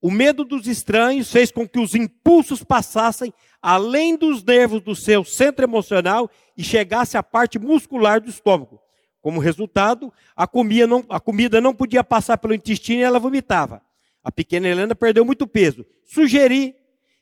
O 0.00 0.10
medo 0.10 0.44
dos 0.44 0.66
estranhos 0.66 1.30
fez 1.30 1.52
com 1.52 1.68
que 1.68 1.78
os 1.78 1.94
impulsos 1.94 2.64
passassem 2.64 3.32
além 3.60 4.16
dos 4.16 4.42
nervos 4.42 4.80
do 4.80 4.96
seu 4.96 5.24
centro 5.24 5.64
emocional 5.64 6.28
e 6.56 6.64
chegasse 6.64 7.16
à 7.16 7.22
parte 7.22 7.58
muscular 7.58 8.20
do 8.20 8.28
estômago. 8.28 8.80
Como 9.20 9.38
resultado, 9.38 10.12
a 10.34 10.48
comida 10.48 10.86
não, 10.88 11.04
a 11.08 11.20
comida 11.20 11.60
não 11.60 11.72
podia 11.72 12.02
passar 12.02 12.38
pelo 12.38 12.54
intestino 12.54 13.00
e 13.00 13.04
ela 13.04 13.20
vomitava. 13.20 13.80
A 14.24 14.32
pequena 14.32 14.66
Helena 14.66 14.96
perdeu 14.96 15.24
muito 15.24 15.46
peso. 15.46 15.86
Sugeri 16.04 16.74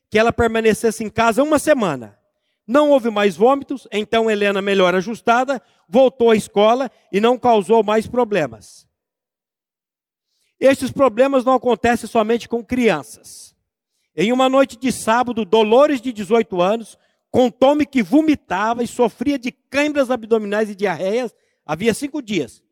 que 0.09 0.19
ela 0.19 0.33
permanecesse 0.33 1.05
em 1.05 1.11
casa 1.11 1.43
uma 1.43 1.59
semana. 1.59 2.19
Não 2.71 2.89
houve 2.91 3.11
mais 3.11 3.37
vômitos, 3.37 3.89
então 3.91 4.31
Helena, 4.31 4.63
melhor 4.63 4.95
ajustada, 4.95 5.61
voltou 5.89 6.31
à 6.31 6.37
escola 6.37 6.89
e 7.11 7.21
não 7.21 7.37
causou 7.37 7.83
mais 7.83 8.07
problemas. 8.07 8.87
Estes 10.61 10.93
problemas 10.93 11.45
não 11.45 11.55
acontecem 11.55 12.09
somente 12.09 12.49
com 12.49 12.65
crianças. 12.65 13.57
Em 14.15 14.31
uma 14.31 14.49
noite 14.49 14.77
de 14.77 14.93
sábado, 14.93 15.45
Dolores, 15.45 16.01
de 16.01 16.13
18 16.13 16.63
anos, 16.63 16.97
contou-me 17.29 17.85
que 17.85 18.05
vomitava 18.05 18.85
e 18.85 18.87
sofria 18.87 19.37
de 19.37 19.51
câimbras 19.51 20.09
abdominais 20.09 20.71
e 20.71 20.77
diarreias 20.77 21.35
havia 21.67 21.93
cinco 21.93 22.23
dias. 22.23 22.63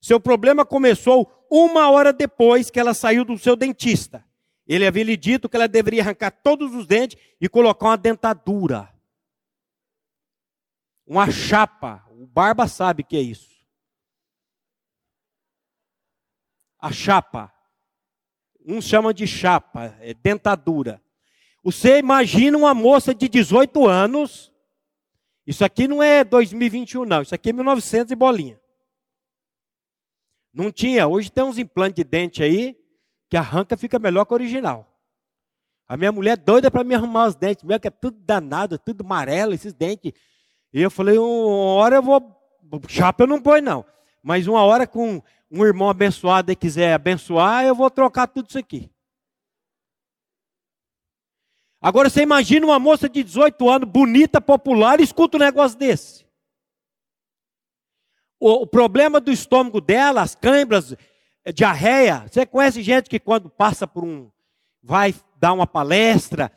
Seu 0.00 0.18
problema 0.18 0.64
começou 0.64 1.30
uma 1.50 1.90
hora 1.90 2.10
depois 2.10 2.70
que 2.70 2.80
ela 2.80 2.94
saiu 2.94 3.22
do 3.22 3.36
seu 3.36 3.54
dentista. 3.54 4.24
Ele 4.66 4.86
havia 4.86 5.04
lhe 5.04 5.16
dito 5.16 5.46
que 5.46 5.56
ela 5.56 5.68
deveria 5.68 6.00
arrancar 6.00 6.30
todos 6.30 6.74
os 6.74 6.86
dentes 6.86 7.20
e 7.38 7.50
colocar 7.50 7.88
uma 7.88 7.98
dentadura. 7.98 8.95
Uma 11.06 11.30
chapa. 11.30 12.04
O 12.10 12.26
barba 12.26 12.66
sabe 12.66 13.04
que 13.04 13.16
é 13.16 13.20
isso. 13.20 13.56
a 16.86 16.92
chapa. 16.92 17.52
Uns 18.64 18.84
chamam 18.84 19.12
de 19.12 19.26
chapa, 19.26 19.96
é 20.00 20.14
dentadura. 20.14 21.02
Você 21.62 21.98
imagina 21.98 22.56
uma 22.56 22.74
moça 22.74 23.14
de 23.14 23.28
18 23.28 23.86
anos. 23.86 24.52
Isso 25.46 25.64
aqui 25.64 25.86
não 25.86 26.02
é 26.02 26.24
2021, 26.24 27.04
não. 27.04 27.22
Isso 27.22 27.34
aqui 27.34 27.50
é 27.50 27.52
1900 27.52 28.12
e 28.12 28.16
bolinha. 28.16 28.60
Não 30.52 30.72
tinha. 30.72 31.06
Hoje 31.06 31.30
tem 31.30 31.44
uns 31.44 31.58
implantes 31.58 31.96
de 31.96 32.04
dente 32.04 32.42
aí 32.42 32.76
que 33.28 33.36
arranca 33.36 33.76
fica 33.76 33.98
melhor 33.98 34.24
que 34.24 34.32
o 34.32 34.34
original. 34.34 34.92
A 35.88 35.96
minha 35.96 36.10
mulher 36.10 36.32
é 36.32 36.36
doida 36.36 36.70
para 36.70 36.82
me 36.82 36.94
arrumar 36.94 37.26
os 37.26 37.36
dentes, 37.36 37.62
mesmo 37.62 37.80
que 37.80 37.88
é 37.88 37.90
tudo 37.90 38.18
danado, 38.20 38.78
tudo 38.78 39.04
amarelo, 39.04 39.54
esses 39.54 39.72
dentes. 39.72 40.12
E 40.76 40.82
eu 40.82 40.90
falei, 40.90 41.16
uma 41.16 41.72
hora 41.72 41.96
eu 41.96 42.02
vou. 42.02 42.38
Chapa 42.86 43.22
eu 43.22 43.26
não 43.26 43.40
põe, 43.40 43.62
não. 43.62 43.82
Mas 44.22 44.46
uma 44.46 44.62
hora 44.62 44.86
com 44.86 45.22
um 45.50 45.64
irmão 45.64 45.88
abençoado 45.88 46.52
e 46.52 46.56
quiser 46.56 46.92
abençoar, 46.92 47.64
eu 47.64 47.74
vou 47.74 47.90
trocar 47.90 48.26
tudo 48.26 48.50
isso 48.50 48.58
aqui. 48.58 48.90
Agora 51.80 52.10
você 52.10 52.20
imagina 52.20 52.66
uma 52.66 52.78
moça 52.78 53.08
de 53.08 53.22
18 53.22 53.70
anos, 53.70 53.88
bonita, 53.88 54.38
popular, 54.38 55.00
e 55.00 55.04
escuta 55.04 55.38
um 55.38 55.40
negócio 55.40 55.78
desse. 55.78 56.26
O, 58.38 58.64
o 58.64 58.66
problema 58.66 59.18
do 59.18 59.32
estômago 59.32 59.80
dela, 59.80 60.20
as 60.20 60.34
câimbras, 60.34 60.94
é, 61.42 61.52
diarreia. 61.52 62.26
Você 62.30 62.44
conhece 62.44 62.82
gente 62.82 63.08
que 63.08 63.18
quando 63.18 63.48
passa 63.48 63.86
por 63.86 64.04
um. 64.04 64.30
vai 64.82 65.14
dar 65.38 65.54
uma 65.54 65.66
palestra, 65.66 66.52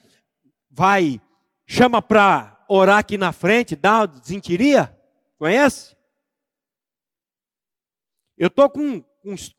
vai. 0.69 1.21
chama 1.65 2.01
para 2.01 2.58
orar 2.69 2.99
aqui 2.99 3.17
na 3.17 3.31
frente, 3.33 3.75
dá 3.75 4.05
desentiria? 4.05 4.95
Conhece? 5.39 5.97
Eu 8.37 8.47
estou 8.47 8.69
com 8.69 8.79
um, 8.79 9.03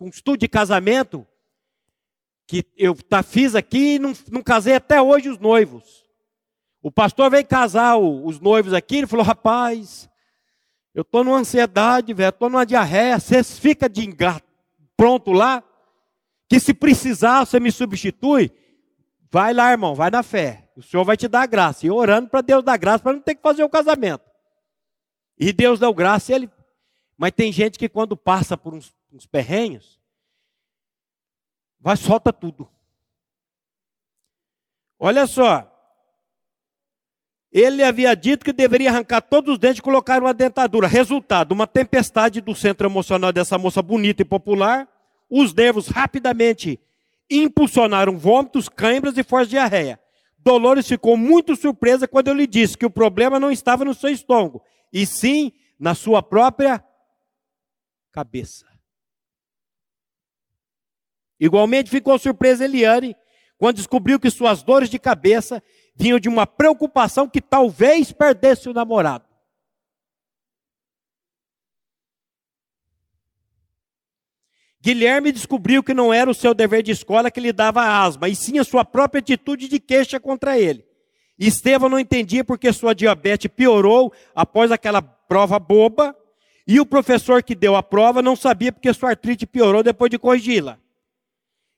um, 0.00 0.08
estudo 0.08 0.38
de 0.38 0.48
casamento 0.48 1.26
que 2.46 2.64
eu 2.76 2.94
tá, 2.94 3.22
fiz 3.22 3.54
aqui 3.54 3.96
e 3.96 3.98
não, 3.98 4.12
não 4.30 4.42
casei 4.42 4.74
até 4.74 5.02
hoje 5.02 5.28
os 5.28 5.38
noivos. 5.38 6.08
O 6.80 6.90
pastor 6.90 7.30
veio 7.30 7.46
casar 7.46 7.96
o, 7.96 8.24
os 8.24 8.40
noivos 8.40 8.72
aqui, 8.72 8.98
ele 8.98 9.06
falou, 9.06 9.24
rapaz, 9.24 10.08
eu 10.94 11.02
estou 11.02 11.24
numa 11.24 11.38
ansiedade, 11.38 12.14
velho, 12.14 12.30
estou 12.30 12.48
numa 12.48 12.64
diarreia, 12.64 13.18
você 13.18 13.42
fica 13.42 13.88
de 13.88 14.06
engato, 14.06 14.46
pronto 14.96 15.32
lá, 15.32 15.62
que 16.48 16.58
se 16.58 16.72
precisar 16.72 17.44
você 17.44 17.60
me 17.60 17.70
substitui, 17.70 18.50
vai 19.30 19.52
lá, 19.52 19.70
irmão, 19.72 19.94
vai 19.94 20.10
na 20.10 20.22
fé. 20.22 20.69
O 20.80 20.82
Senhor 20.82 21.04
vai 21.04 21.16
te 21.16 21.28
dar 21.28 21.46
graça. 21.46 21.86
E 21.86 21.90
orando 21.90 22.28
para 22.28 22.40
Deus 22.40 22.64
dar 22.64 22.78
graça, 22.78 23.02
para 23.02 23.12
não 23.12 23.20
ter 23.20 23.34
que 23.34 23.42
fazer 23.42 23.62
o 23.62 23.68
casamento. 23.68 24.24
E 25.38 25.52
Deus 25.52 25.78
deu 25.78 25.92
graça, 25.92 26.32
e 26.32 26.34
ele. 26.34 26.50
Mas 27.18 27.32
tem 27.32 27.52
gente 27.52 27.78
que 27.78 27.88
quando 27.88 28.16
passa 28.16 28.56
por 28.56 28.72
uns, 28.72 28.94
uns 29.12 29.26
perrenhos, 29.26 30.00
vai 31.78 31.96
solta 31.96 32.32
tudo. 32.32 32.66
Olha 34.98 35.26
só. 35.26 35.66
Ele 37.52 37.82
havia 37.82 38.14
dito 38.14 38.44
que 38.44 38.52
deveria 38.52 38.90
arrancar 38.90 39.20
todos 39.20 39.54
os 39.54 39.58
dentes 39.58 39.80
e 39.80 39.82
colocar 39.82 40.22
uma 40.22 40.32
dentadura. 40.32 40.86
Resultado, 40.86 41.52
uma 41.52 41.66
tempestade 41.66 42.40
do 42.40 42.54
centro 42.54 42.88
emocional 42.88 43.32
dessa 43.32 43.58
moça 43.58 43.82
bonita 43.82 44.22
e 44.22 44.24
popular. 44.24 44.88
Os 45.28 45.52
nervos 45.52 45.88
rapidamente 45.88 46.80
impulsionaram 47.28 48.16
vômitos, 48.16 48.68
câimbras 48.68 49.18
e 49.18 49.22
forte 49.22 49.50
diarreia. 49.50 50.00
Dolores 50.42 50.88
ficou 50.88 51.16
muito 51.16 51.54
surpresa 51.54 52.08
quando 52.08 52.28
eu 52.28 52.34
lhe 52.34 52.46
disse 52.46 52.76
que 52.76 52.86
o 52.86 52.90
problema 52.90 53.38
não 53.38 53.50
estava 53.50 53.84
no 53.84 53.94
seu 53.94 54.10
estômago, 54.10 54.62
e 54.92 55.06
sim 55.06 55.52
na 55.78 55.94
sua 55.94 56.22
própria 56.22 56.84
cabeça. 58.10 58.66
Igualmente 61.38 61.90
ficou 61.90 62.18
surpresa 62.18 62.64
Eliane 62.64 63.16
quando 63.56 63.76
descobriu 63.76 64.18
que 64.18 64.30
suas 64.30 64.62
dores 64.62 64.90
de 64.90 64.98
cabeça 64.98 65.62
vinham 65.94 66.18
de 66.18 66.28
uma 66.28 66.46
preocupação 66.46 67.28
que 67.28 67.40
talvez 67.40 68.12
perdesse 68.12 68.68
o 68.68 68.74
namorado. 68.74 69.29
Guilherme 74.82 75.30
descobriu 75.30 75.82
que 75.82 75.92
não 75.92 76.12
era 76.12 76.30
o 76.30 76.34
seu 76.34 76.54
dever 76.54 76.82
de 76.82 76.90
escola 76.90 77.30
que 77.30 77.40
lhe 77.40 77.52
dava 77.52 77.82
asma, 77.82 78.28
e 78.28 78.34
sim 78.34 78.58
a 78.58 78.64
sua 78.64 78.84
própria 78.84 79.18
atitude 79.20 79.68
de 79.68 79.78
queixa 79.78 80.18
contra 80.18 80.58
ele. 80.58 80.84
Estevão 81.38 81.88
não 81.88 81.98
entendia 81.98 82.42
porque 82.42 82.72
sua 82.72 82.94
diabetes 82.94 83.50
piorou 83.54 84.12
após 84.34 84.72
aquela 84.72 85.02
prova 85.02 85.58
boba, 85.58 86.16
e 86.66 86.80
o 86.80 86.86
professor 86.86 87.42
que 87.42 87.54
deu 87.54 87.76
a 87.76 87.82
prova 87.82 88.22
não 88.22 88.36
sabia 88.36 88.72
porque 88.72 88.92
sua 88.94 89.10
artrite 89.10 89.46
piorou 89.46 89.82
depois 89.82 90.10
de 90.10 90.18
corrigi-la. 90.18 90.78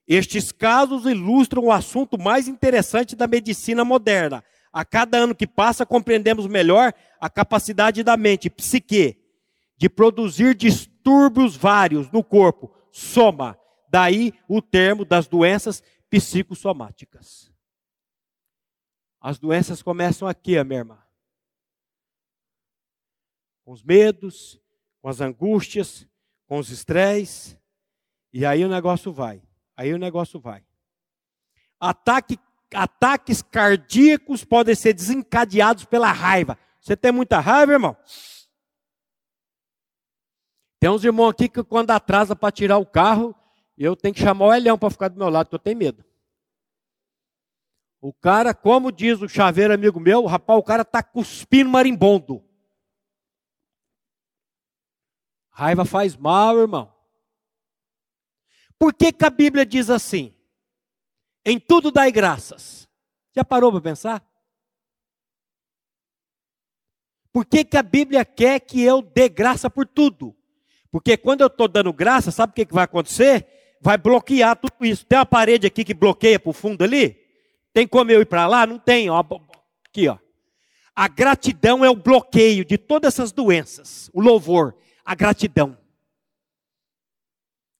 Estes 0.07 0.53
casos 0.53 1.07
ilustram 1.07 1.65
o 1.65 1.73
assunto 1.73 2.19
mais 2.19 2.47
interessante 2.49 3.17
da 3.17 3.27
medicina 3.27 3.85
moderna. 3.85 4.45
A 4.73 4.85
cada 4.85 5.19
ano 5.19 5.35
que 5.35 5.47
passa, 5.47 5.87
compreendemos 5.87 6.47
melhor 6.47 6.93
a 7.21 7.31
capacidade 7.31 8.03
da 8.03 8.17
mente, 8.17 8.51
psique, 8.51 9.17
de 9.77 9.89
produzir 9.89 10.55
distúrbios 10.55 11.57
vários 11.57 12.11
no 12.11 12.23
corpo, 12.23 12.71
soma. 12.93 13.59
Daí 13.89 14.33
o 14.47 14.63
termo 14.63 15.05
das 15.05 15.27
doenças 15.27 15.83
psicossomáticas. 16.09 17.53
As 19.21 19.39
doenças 19.39 19.83
começam 19.83 20.29
aqui, 20.29 20.63
minha 20.65 20.81
irmã. 20.81 20.99
Com 23.65 23.73
os 23.73 23.83
medos, 23.83 24.61
com 25.01 25.09
as 25.09 25.21
angústias, 25.21 26.07
com 26.47 26.59
os 26.59 26.71
estresses, 26.71 27.57
e 28.33 28.47
aí 28.47 28.65
o 28.65 28.69
negócio 28.69 29.13
vai. 29.13 29.43
Aí 29.77 29.93
o 29.93 29.99
negócio 29.99 30.41
vai. 30.41 30.65
Ataque, 31.79 32.39
ataques 32.75 33.43
cardíacos 33.43 34.45
podem 34.45 34.75
ser 34.75 34.93
desencadeados 34.93 35.85
pela 35.85 36.11
raiva. 36.13 36.59
Você 36.81 36.97
tem 36.97 37.13
muita 37.13 37.41
raiva, 37.41 37.73
irmão? 37.73 37.97
Tem 40.83 40.91
uns 40.91 41.05
irmãos 41.05 41.29
aqui 41.29 41.49
que 41.49 41.63
quando 41.63 41.93
atrasa 41.93 42.35
para 42.35 42.51
tirar 42.51 42.77
o 42.77 42.85
carro, 42.85 43.33
eu 43.79 43.95
tenho 43.95 44.13
que 44.13 44.21
chamar 44.21 44.47
o 44.47 44.53
Elhão 44.53 44.77
para 44.77 44.91
ficar 44.91 45.07
do 45.07 45.17
meu 45.17 45.29
lado, 45.29 45.47
porque 45.47 45.55
eu 45.55 45.61
tenho 45.61 45.79
medo. 45.79 46.05
O 48.01 48.13
cara, 48.13 48.53
como 48.53 48.91
diz 48.91 49.23
o 49.23 49.29
chaveiro 49.29 49.73
amigo 49.73 50.01
meu, 50.01 50.27
rapaz, 50.27 50.59
o 50.59 50.63
cara 50.65 50.83
está 50.83 51.01
cuspindo 51.01 51.71
marimbondo. 51.71 52.45
Raiva 55.51 55.85
faz 55.85 56.17
mal, 56.17 56.59
irmão. 56.59 56.93
Por 58.77 58.93
que, 58.93 59.13
que 59.13 59.25
a 59.25 59.31
Bíblia 59.31 59.65
diz 59.65 59.89
assim? 59.89 60.35
Em 61.45 61.61
tudo 61.61 61.93
dai 61.93 62.11
graças. 62.11 62.89
Já 63.33 63.45
parou 63.45 63.71
para 63.71 63.81
pensar? 63.81 64.29
Por 67.33 67.47
que, 67.47 67.65
que 67.65 67.77
a 67.77 67.85
Bíblia 67.85 68.25
quer 68.25 68.59
que 68.59 68.83
eu 68.83 69.01
dê 69.01 69.29
graça 69.29 69.71
por 69.71 69.87
tudo? 69.87 70.37
Porque 70.93 71.17
quando 71.17 71.41
eu 71.41 71.47
estou 71.47 71.67
dando 71.67 71.91
graça, 71.91 72.31
sabe 72.31 72.51
o 72.51 72.55
que, 72.55 72.67
que 72.67 72.75
vai 72.75 72.85
acontecer? 72.85 73.47
Vai 73.81 73.97
bloquear 73.97 74.55
tudo 74.55 74.85
isso. 74.85 75.07
Tem 75.07 75.19
uma 75.19 75.25
parede 75.25 75.67
aqui 75.67 75.83
que 75.85 75.95
bloqueia 75.95 76.39
para 76.39 76.51
o 76.51 76.53
fundo 76.53 76.85
ali? 76.85 77.19
Tem 77.73 77.89
como 77.89 78.11
eu 78.11 78.21
ir 78.21 78.27
para 78.27 78.47
lá? 78.47 78.67
Não 78.67 78.79
tem. 78.79 79.09
Ó. 79.09 79.25
Aqui, 79.89 80.07
ó. 80.07 80.19
A 80.95 81.09
gratidão 81.09 81.83
é 81.83 81.89
o 81.89 81.97
bloqueio 81.97 82.63
de 82.63 82.77
todas 82.77 83.15
essas 83.15 83.33
doenças. 83.33 84.11
O 84.13 84.21
louvor, 84.21 84.77
a 85.03 85.15
gratidão. 85.15 85.79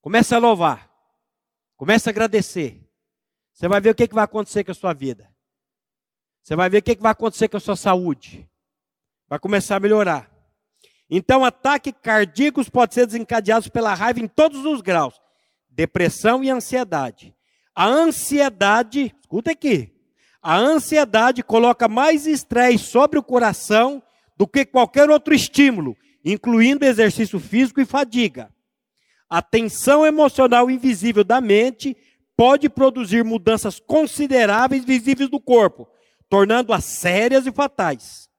Começa 0.01 0.37
a 0.37 0.39
louvar. 0.39 0.91
Comece 1.77 2.09
a 2.09 2.11
agradecer. 2.11 2.83
Você 3.53 3.69
vai 3.69 3.79
ver 3.79 3.91
o 3.91 3.95
que, 3.95 4.09
que 4.09 4.15
vai 4.15 4.25
acontecer 4.25 4.65
com 4.65 4.71
a 4.71 4.75
sua 4.75 4.95
vida. 4.95 5.31
Você 6.43 6.57
vai 6.57 6.71
ver 6.71 6.79
o 6.79 6.83
que, 6.83 6.97
que 6.97 7.03
vai 7.03 7.13
acontecer 7.13 7.49
com 7.49 7.59
a 7.59 7.61
sua 7.61 7.77
saúde. 7.77 8.49
Vai 9.29 9.39
começar 9.39 9.77
a 9.77 9.81
melhorar. 9.81 10.32
Então, 11.15 11.45
ataques 11.45 11.93
cardíacos 12.01 12.71
podem 12.71 12.95
ser 12.95 13.05
desencadeados 13.05 13.69
pela 13.69 13.93
raiva 13.93 14.19
em 14.21 14.27
todos 14.27 14.65
os 14.65 14.81
graus. 14.81 15.21
Depressão 15.69 16.43
e 16.43 16.49
ansiedade. 16.49 17.35
A 17.75 17.85
ansiedade, 17.85 19.15
escuta 19.21 19.51
aqui. 19.51 19.93
A 20.43 20.57
ansiedade 20.57 21.43
coloca 21.43 21.87
mais 21.87 22.27
estresse 22.27 22.85
sobre 22.85 23.19
o 23.19 23.23
coração 23.23 24.03
do 24.39 24.47
que 24.47 24.65
qualquer 24.65 25.11
outro 25.11 25.35
estímulo, 25.35 25.95
incluindo 26.25 26.87
exercício 26.87 27.39
físico 27.39 27.79
e 27.79 27.85
fadiga. 27.85 28.51
A 29.29 29.43
tensão 29.43 30.07
emocional 30.07 30.71
invisível 30.71 31.23
da 31.23 31.43
mente 31.43 31.95
pode 32.35 32.71
produzir 32.71 33.23
mudanças 33.23 33.79
consideráveis 33.79 34.83
visíveis 34.83 35.29
do 35.29 35.39
corpo, 35.39 35.87
tornando-as 36.31 36.87
sérias 36.87 37.47
e 37.47 37.53
fatais. 37.53 38.32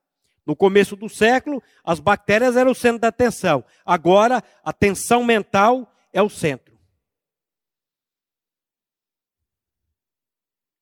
No 0.46 0.56
começo 0.56 0.96
do 0.96 1.08
século, 1.08 1.64
as 1.84 2.00
bactérias 2.00 2.58
eram 2.58 2.72
o 2.72 2.76
centro 2.76 3.00
da 3.00 3.08
atenção. 3.08 3.64
Agora, 3.86 4.44
a 4.64 4.74
tensão 4.74 5.24
mental 5.24 5.92
é 6.12 6.22
o 6.22 6.30
centro. 6.30 6.74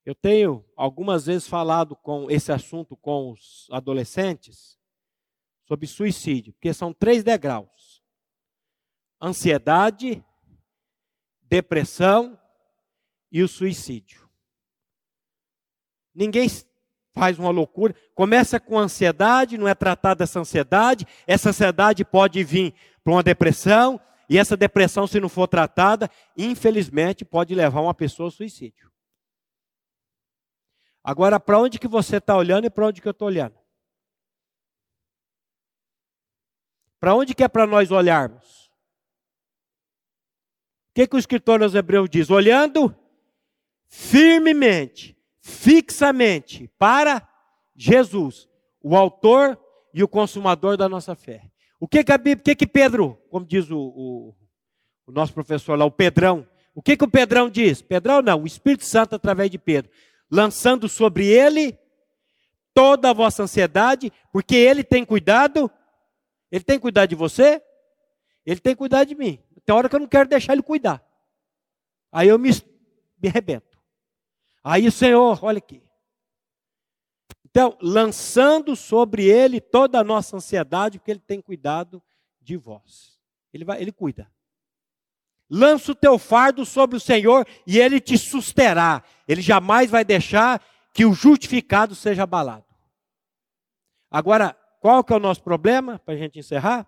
Eu 0.04 0.16
tenho 0.16 0.66
algumas 0.76 1.28
vezes 1.28 1.48
falado 1.48 1.96
com 1.96 2.30
esse 2.30 2.52
assunto 2.52 2.98
com 2.98 3.32
os 3.32 3.68
adolescentes 3.72 4.80
sobre 5.68 5.86
suicídio, 5.86 6.54
porque 6.54 6.74
são 6.74 6.92
três 6.92 7.24
degraus 7.24 8.02
ansiedade, 9.22 10.24
depressão 11.44 12.40
e 13.32 13.44
o 13.44 13.48
suicídio. 13.48 14.28
Ninguém 16.14 16.48
faz 17.14 17.38
uma 17.38 17.50
loucura. 17.50 17.96
Começa 18.16 18.60
com 18.60 18.78
ansiedade, 18.78 19.58
não 19.58 19.68
é 19.68 19.76
tratada 19.76 20.24
essa 20.24 20.40
ansiedade. 20.40 21.06
Essa 21.28 21.50
ansiedade 21.50 22.04
pode 22.06 22.44
vir 22.44 22.74
para 23.04 23.14
uma 23.14 23.24
depressão. 23.24 24.00
E 24.30 24.38
essa 24.38 24.56
depressão, 24.56 25.06
se 25.06 25.20
não 25.20 25.28
for 25.28 25.48
tratada, 25.48 26.10
infelizmente 26.38 27.26
pode 27.26 27.54
levar 27.54 27.82
uma 27.82 27.94
pessoa 27.94 28.28
ao 28.28 28.32
suicídio. 28.32 28.90
Agora, 31.04 31.40
para 31.40 31.60
onde 31.60 31.80
que 31.80 31.88
você 31.88 32.18
está 32.18 32.38
olhando 32.38 32.66
e 32.66 32.70
para 32.70 32.88
onde 32.88 33.02
que 33.02 33.08
eu 33.08 33.12
estou 33.12 33.28
olhando? 33.28 33.56
Para 37.00 37.16
onde 37.16 37.34
que 37.34 37.44
é 37.44 37.48
para 37.48 37.66
nós 37.66 37.92
olharmos? 37.92 38.72
O 40.92 40.94
que, 40.94 41.08
que 41.08 41.16
o 41.16 41.20
escritor 41.20 41.64
aos 41.64 41.74
Hebreus 41.74 42.10
diz? 42.10 42.30
Olhando 42.30 42.96
firmemente, 43.88 45.18
fixamente 45.42 46.70
para 46.78 47.28
Jesus, 47.76 48.48
o 48.82 48.96
autor 48.96 49.60
e 49.94 50.04
o 50.04 50.08
consumador 50.08 50.78
da 50.78 50.88
nossa 50.88 51.16
fé. 51.16 51.52
O 51.80 51.88
que 51.88 52.04
que, 52.04 52.18
Bíblia, 52.18 52.42
o 52.42 52.44
que, 52.44 52.56
que 52.56 52.68
Pedro, 52.68 53.20
como 53.30 53.46
diz 53.46 53.70
o, 53.72 53.78
o, 53.78 54.36
o 55.08 55.12
nosso 55.12 55.34
professor 55.34 55.78
lá, 55.78 55.84
o 55.84 55.92
Pedrão, 55.92 56.48
o 56.76 56.82
que, 56.82 56.96
que 56.96 57.04
o 57.04 57.10
Pedrão 57.10 57.50
diz? 57.50 57.82
Pedrão 57.82 58.22
não, 58.22 58.44
o 58.44 58.48
Espírito 58.48 58.86
Santo 58.86 59.16
através 59.16 59.50
de 59.50 59.58
Pedro, 59.58 59.92
lançando 60.30 60.88
sobre 60.88 61.26
ele 61.26 61.78
toda 62.74 63.10
a 63.10 63.14
vossa 63.14 63.44
ansiedade, 63.44 64.14
porque 64.32 64.56
ele 64.56 64.84
tem 64.84 65.04
cuidado, 65.04 65.70
ele 66.52 66.64
tem 66.64 66.80
cuidado 66.80 67.10
de 67.10 67.16
você, 67.16 67.62
ele 68.46 68.60
tem 68.60 68.76
cuidado 68.76 69.08
de 69.08 69.16
mim. 69.16 69.40
Tem 69.66 69.76
hora 69.76 69.90
que 69.90 69.96
eu 69.96 70.00
não 70.00 70.08
quero 70.08 70.30
deixar 70.30 70.54
ele 70.54 70.62
cuidar. 70.62 71.04
Aí 72.12 72.28
eu 72.28 72.40
me, 72.40 72.50
me 73.22 73.30
arrebento. 73.30 73.71
Aí 74.64 74.88
o 74.88 74.92
Senhor, 74.92 75.44
olha 75.44 75.58
aqui. 75.58 75.84
Então, 77.52 77.78
lançando 77.82 78.76
sobre 78.76 79.26
ele 79.26 79.60
toda 79.60 80.00
a 80.00 80.04
nossa 80.04 80.38
ansiedade, 80.38 80.98
porque 80.98 81.12
ele 81.12 81.20
tem 81.20 81.42
cuidado 81.42 82.02
de 82.40 82.56
vós. 82.56 83.20
Ele, 83.54 83.66
vai, 83.66 83.82
ele 83.82 83.92
cuida. 83.92 84.32
Lança 85.50 85.92
o 85.92 85.96
teu 85.96 86.18
fardo 86.18 86.66
sobre 86.66 86.96
o 86.96 87.00
Senhor 87.00 87.46
e 87.68 87.78
ele 87.78 88.00
te 88.00 88.18
susterá. 88.18 89.04
Ele 89.28 89.42
jamais 89.42 89.92
vai 89.92 90.06
deixar 90.06 90.64
que 90.94 91.06
o 91.06 91.14
justificado 91.14 91.94
seja 91.94 92.24
abalado. 92.24 92.66
Agora, 94.10 94.56
qual 94.80 95.04
que 95.04 95.12
é 95.12 95.16
o 95.16 95.20
nosso 95.20 95.44
problema, 95.44 96.00
para 96.00 96.14
a 96.14 96.18
gente 96.18 96.40
encerrar? 96.40 96.88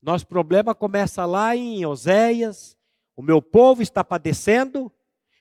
Nosso 0.00 0.26
problema 0.26 0.74
começa 0.74 1.26
lá 1.26 1.54
em 1.54 1.84
Oséias. 1.84 2.76
O 3.14 3.22
meu 3.22 3.42
povo 3.42 3.82
está 3.82 4.02
padecendo 4.02 4.90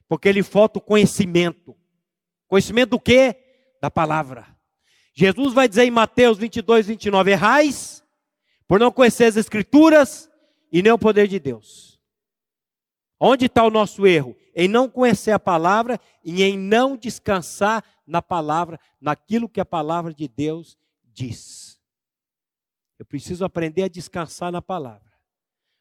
porque 0.07 0.31
lhe 0.31 0.43
falta 0.43 0.79
o 0.79 0.81
conhecimento. 0.81 1.75
Conhecimento 2.47 2.91
do 2.91 2.99
quê? 2.99 3.35
Da 3.81 3.89
palavra. 3.89 4.47
Jesus 5.13 5.53
vai 5.53 5.67
dizer 5.67 5.83
em 5.83 5.91
Mateus 5.91 6.37
22, 6.37 6.87
29, 6.87 7.31
errais 7.31 8.03
por 8.67 8.79
não 8.79 8.91
conhecer 8.91 9.25
as 9.25 9.37
escrituras 9.37 10.29
e 10.71 10.81
nem 10.81 10.91
o 10.91 10.99
poder 10.99 11.27
de 11.27 11.39
Deus. 11.39 11.99
Onde 13.19 13.45
está 13.45 13.63
o 13.63 13.71
nosso 13.71 14.05
erro? 14.05 14.35
Em 14.53 14.67
não 14.67 14.89
conhecer 14.89 15.31
a 15.31 15.39
palavra 15.39 15.99
e 16.23 16.43
em 16.43 16.57
não 16.57 16.97
descansar 16.97 17.83
na 18.05 18.21
palavra, 18.21 18.79
naquilo 18.99 19.49
que 19.49 19.59
a 19.59 19.65
palavra 19.65 20.13
de 20.13 20.27
Deus 20.27 20.77
diz. 21.03 21.79
Eu 22.99 23.05
preciso 23.05 23.43
aprender 23.43 23.83
a 23.83 23.87
descansar 23.87 24.51
na 24.51 24.61
palavra, 24.61 25.11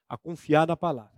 a 0.08 0.16
confiar 0.16 0.66
na 0.66 0.76
palavra. 0.76 1.13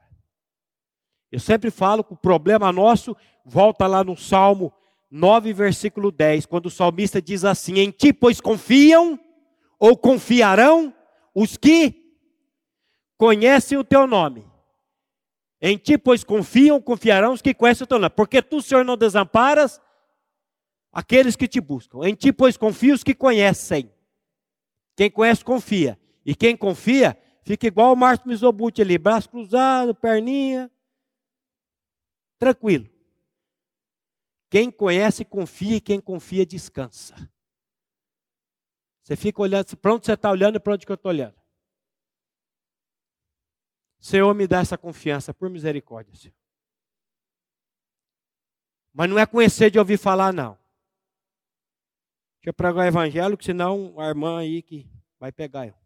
Eu 1.31 1.41
sempre 1.41 1.71
falo 1.71 2.05
que 2.05 2.13
o 2.13 2.17
problema 2.17 2.73
nosso 2.73 3.17
volta 3.45 3.87
lá 3.87 4.03
no 4.05 4.17
Salmo 4.17 4.73
9, 5.11 5.53
versículo 5.53 6.11
10, 6.11 6.47
quando 6.47 6.67
o 6.67 6.71
salmista 6.71 7.21
diz 7.21 7.45
assim: 7.45 7.79
Em 7.79 7.91
ti, 7.91 8.13
pois 8.13 8.41
confiam 8.41 9.19
ou 9.79 9.97
confiarão 9.97 10.95
os 11.35 11.57
que 11.57 11.95
conhecem 13.19 13.77
o 13.79 13.85
teu 13.85 14.07
nome 14.07 14.47
em 15.61 15.77
ti, 15.77 15.97
pois 15.97 16.23
confiam, 16.23 16.81
confiarão 16.81 17.33
os 17.33 17.41
que 17.41 17.55
conhecem 17.55 17.85
o 17.85 17.87
teu 17.87 17.99
nome. 17.99 18.15
Porque 18.15 18.43
tu, 18.43 18.61
Senhor, 18.61 18.85
não 18.85 18.97
desamparas 18.97 19.81
aqueles 20.93 21.35
que 21.35 21.49
te 21.49 21.61
buscam. 21.61 22.07
Em 22.07 22.15
ti, 22.15 22.33
pois 22.33 22.57
confiam 22.57 22.95
os 22.95 23.03
que 23.03 23.15
conhecem. 23.15 23.91
Quem 24.95 25.11
conhece, 25.11 25.45
confia. 25.45 25.99
E 26.25 26.35
quem 26.35 26.57
confia, 26.57 27.17
fica 27.43 27.67
igual 27.67 27.93
o 27.93 27.97
Márcio 27.97 28.29
Mizobuti 28.29 28.83
ali, 28.83 28.99
braço 28.99 29.29
cruzado, 29.31 29.95
perninha. 29.95 30.71
Tranquilo. 32.39 32.89
Quem 34.49 34.71
conhece, 34.71 35.25
confia, 35.25 35.77
e 35.77 35.81
quem 35.81 36.01
confia, 36.01 36.47
descansa. 36.47 37.15
Você 39.03 39.17
fica 39.17 39.41
olhando, 39.41 39.77
para 39.77 39.95
onde 39.95 40.07
você 40.07 40.13
está 40.13 40.31
olhando 40.31 40.57
e 40.57 40.61
para 40.61 40.75
onde 40.75 40.85
que 40.85 40.93
eu 40.93 40.97
estou 40.97 41.11
olhando. 41.11 41.37
Senhor, 43.99 44.33
me 44.35 44.47
dá 44.47 44.61
essa 44.61 44.77
confiança, 44.79 45.35
por 45.35 45.51
misericórdia, 45.51 46.15
Senhor. 46.15 46.35
Mas 48.93 49.11
não 49.11 49.19
é 49.19 49.27
conhecer 49.27 49.71
de 49.71 49.79
ouvir 49.79 49.99
falar, 49.99 50.33
não. 50.33 50.59
Deixa 52.39 52.51
eu 52.51 52.55
pregar 52.55 52.85
o 52.85 52.89
evangelho, 52.89 53.37
que 53.37 53.45
senão 53.45 53.99
a 53.99 54.09
irmã 54.09 54.39
aí 54.39 54.63
que 54.63 54.89
vai 55.19 55.33
pegar 55.33 55.67
eu. 55.67 55.86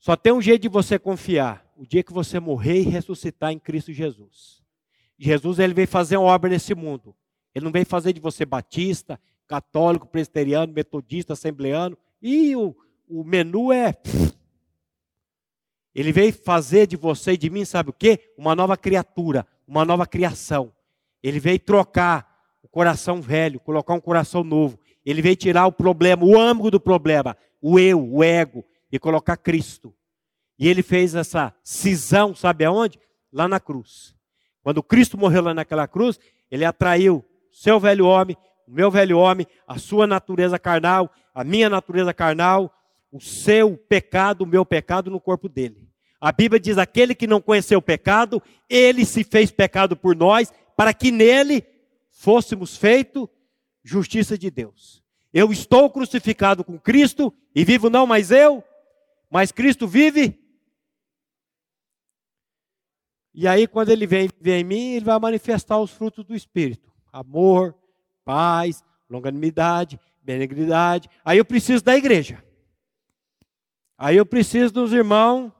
Só 0.00 0.16
tem 0.16 0.32
um 0.32 0.40
jeito 0.42 0.62
de 0.62 0.68
você 0.68 0.98
confiar, 0.98 1.64
o 1.76 1.86
dia 1.86 2.02
que 2.02 2.12
você 2.12 2.40
morrer 2.40 2.80
e 2.80 2.88
ressuscitar 2.88 3.52
em 3.52 3.58
Cristo 3.58 3.92
Jesus. 3.92 4.62
Jesus 5.18 5.58
ele 5.58 5.74
veio 5.74 5.86
fazer 5.86 6.16
uma 6.16 6.26
obra 6.26 6.50
nesse 6.50 6.74
mundo. 6.74 7.14
Ele 7.54 7.66
não 7.66 7.70
veio 7.70 7.86
fazer 7.86 8.12
de 8.12 8.20
você 8.20 8.46
batista, 8.46 9.20
católico, 9.46 10.06
presbiteriano, 10.06 10.72
metodista, 10.72 11.34
assembleano. 11.34 11.98
E 12.22 12.56
o, 12.56 12.74
o 13.06 13.22
menu 13.22 13.70
é 13.70 13.94
ele 15.94 16.12
veio 16.12 16.32
fazer 16.32 16.86
de 16.86 16.96
você 16.96 17.32
e 17.32 17.36
de 17.36 17.50
mim, 17.50 17.64
sabe 17.64 17.90
o 17.90 17.92
quê? 17.92 18.32
Uma 18.36 18.54
nova 18.54 18.76
criatura, 18.76 19.46
uma 19.66 19.84
nova 19.84 20.06
criação. 20.06 20.72
Ele 21.22 21.40
veio 21.40 21.58
trocar 21.58 22.26
o 22.62 22.68
coração 22.68 23.20
velho, 23.20 23.60
colocar 23.60 23.94
um 23.94 24.00
coração 24.00 24.44
novo. 24.44 24.78
Ele 25.04 25.20
veio 25.20 25.36
tirar 25.36 25.66
o 25.66 25.72
problema, 25.72 26.24
o 26.24 26.38
âmago 26.38 26.70
do 26.70 26.80
problema, 26.80 27.36
o 27.60 27.78
eu, 27.78 28.02
o 28.02 28.22
ego, 28.22 28.64
e 28.90 28.98
colocar 28.98 29.36
Cristo. 29.36 29.94
E 30.58 30.68
ele 30.68 30.82
fez 30.82 31.14
essa 31.14 31.54
cisão, 31.62 32.34
sabe 32.34 32.64
aonde? 32.64 32.98
Lá 33.32 33.48
na 33.48 33.58
cruz. 33.58 34.14
Quando 34.62 34.82
Cristo 34.82 35.16
morreu 35.16 35.42
lá 35.42 35.54
naquela 35.54 35.88
cruz, 35.88 36.18
ele 36.50 36.64
atraiu 36.64 37.24
seu 37.50 37.80
velho 37.80 38.06
homem, 38.06 38.36
o 38.66 38.72
meu 38.72 38.90
velho 38.90 39.18
homem, 39.18 39.46
a 39.66 39.78
sua 39.78 40.06
natureza 40.06 40.58
carnal, 40.58 41.10
a 41.34 41.42
minha 41.42 41.68
natureza 41.68 42.12
carnal, 42.12 42.72
o 43.10 43.20
seu 43.20 43.76
pecado, 43.76 44.42
o 44.42 44.46
meu 44.46 44.64
pecado 44.64 45.10
no 45.10 45.20
corpo 45.20 45.48
dele. 45.48 45.88
A 46.20 46.30
Bíblia 46.30 46.60
diz: 46.60 46.76
aquele 46.76 47.14
que 47.14 47.26
não 47.26 47.40
conheceu 47.40 47.78
o 47.78 47.82
pecado, 47.82 48.42
ele 48.68 49.04
se 49.04 49.24
fez 49.24 49.50
pecado 49.50 49.96
por 49.96 50.14
nós, 50.14 50.52
para 50.76 50.92
que 50.92 51.10
nele 51.10 51.64
fôssemos 52.10 52.76
feito 52.76 53.28
justiça 53.82 54.36
de 54.36 54.50
Deus. 54.50 55.02
Eu 55.32 55.50
estou 55.50 55.88
crucificado 55.88 56.62
com 56.62 56.78
Cristo 56.78 57.32
e 57.54 57.64
vivo 57.64 57.88
não 57.88 58.06
mais 58.06 58.30
eu, 58.30 58.62
mas 59.30 59.52
Cristo 59.52 59.86
vive. 59.86 60.38
E 63.32 63.46
aí, 63.46 63.68
quando 63.68 63.90
ele 63.90 64.06
vem, 64.06 64.28
em 64.44 64.64
mim, 64.64 64.94
ele 64.94 65.04
vai 65.04 65.18
manifestar 65.18 65.78
os 65.78 65.90
frutos 65.90 66.24
do 66.24 66.34
Espírito: 66.34 66.92
amor, 67.12 67.78
paz, 68.24 68.82
longanimidade, 69.08 70.00
benignidade. 70.20 71.08
Aí 71.24 71.38
eu 71.38 71.44
preciso 71.44 71.84
da 71.84 71.96
igreja. 71.96 72.44
Aí 73.96 74.16
eu 74.16 74.26
preciso 74.26 74.74
dos 74.74 74.92
irmãos. 74.92 75.52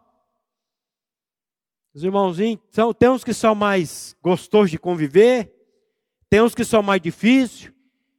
Os 1.92 2.04
irmãozinhos, 2.04 2.61
são, 2.70 2.94
tem 2.94 3.09
uns 3.09 3.24
que 3.24 3.35
são 3.35 3.52
mais 3.52 4.16
gostosos 4.22 4.70
de 4.70 4.78
conviver, 4.78 5.52
tem 6.28 6.40
uns 6.40 6.54
que 6.54 6.64
são 6.64 6.85
mais 6.85 7.02
difíceis, 7.02 7.72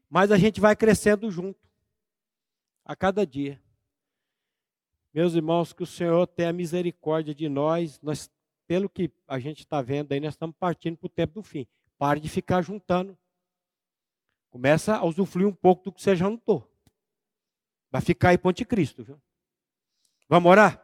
mas 0.10 0.30
a 0.30 0.38
gente 0.38 0.60
vai 0.60 0.76
crescendo 0.76 1.32
junto, 1.32 1.58
a 2.84 2.94
cada 2.98 3.26
dia. 3.26 3.62
Meus 5.14 5.34
irmãos, 5.34 5.74
que 5.74 5.84
o 5.84 5.88
Senhor 5.88 6.26
tenha 6.28 6.54
misericórdia 6.54 7.36
de 7.36 7.50
nós, 7.50 8.00
nós 8.02 8.32
pelo 8.66 8.88
que 8.90 9.12
a 9.28 9.38
gente 9.38 9.60
está 9.60 9.82
vendo 9.82 10.14
aí, 10.14 10.20
nós 10.22 10.34
estamos 10.34 10.56
partindo 10.58 10.98
para 10.98 11.08
o 11.08 11.10
tempo 11.10 11.34
do 11.34 11.44
fim. 11.44 11.68
Pare 11.98 12.22
de 12.22 12.30
ficar 12.30 12.62
juntando. 12.62 13.18
Começa 14.50 14.96
a 14.96 15.06
usufruir 15.06 15.46
um 15.46 15.54
pouco 15.54 15.84
do 15.84 15.92
que 15.92 16.02
você 16.02 16.16
já 16.16 16.26
juntou. 16.26 16.66
Vai 17.92 18.02
ficar 18.02 18.30
aí 18.30 18.38
Ponte 18.38 18.64
Cristo, 18.64 19.04
viu? 19.04 19.22
Vamos 20.30 20.50
orar? 20.50 20.82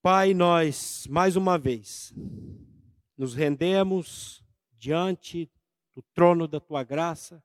Pai, 0.00 0.32
nós, 0.32 1.06
mais 1.10 1.36
uma 1.36 1.58
vez, 1.58 2.14
nos 3.16 3.34
rendemos 3.34 4.42
diante 4.72 5.50
do 5.94 6.02
trono 6.14 6.48
da 6.48 6.58
tua 6.58 6.82
graça, 6.82 7.44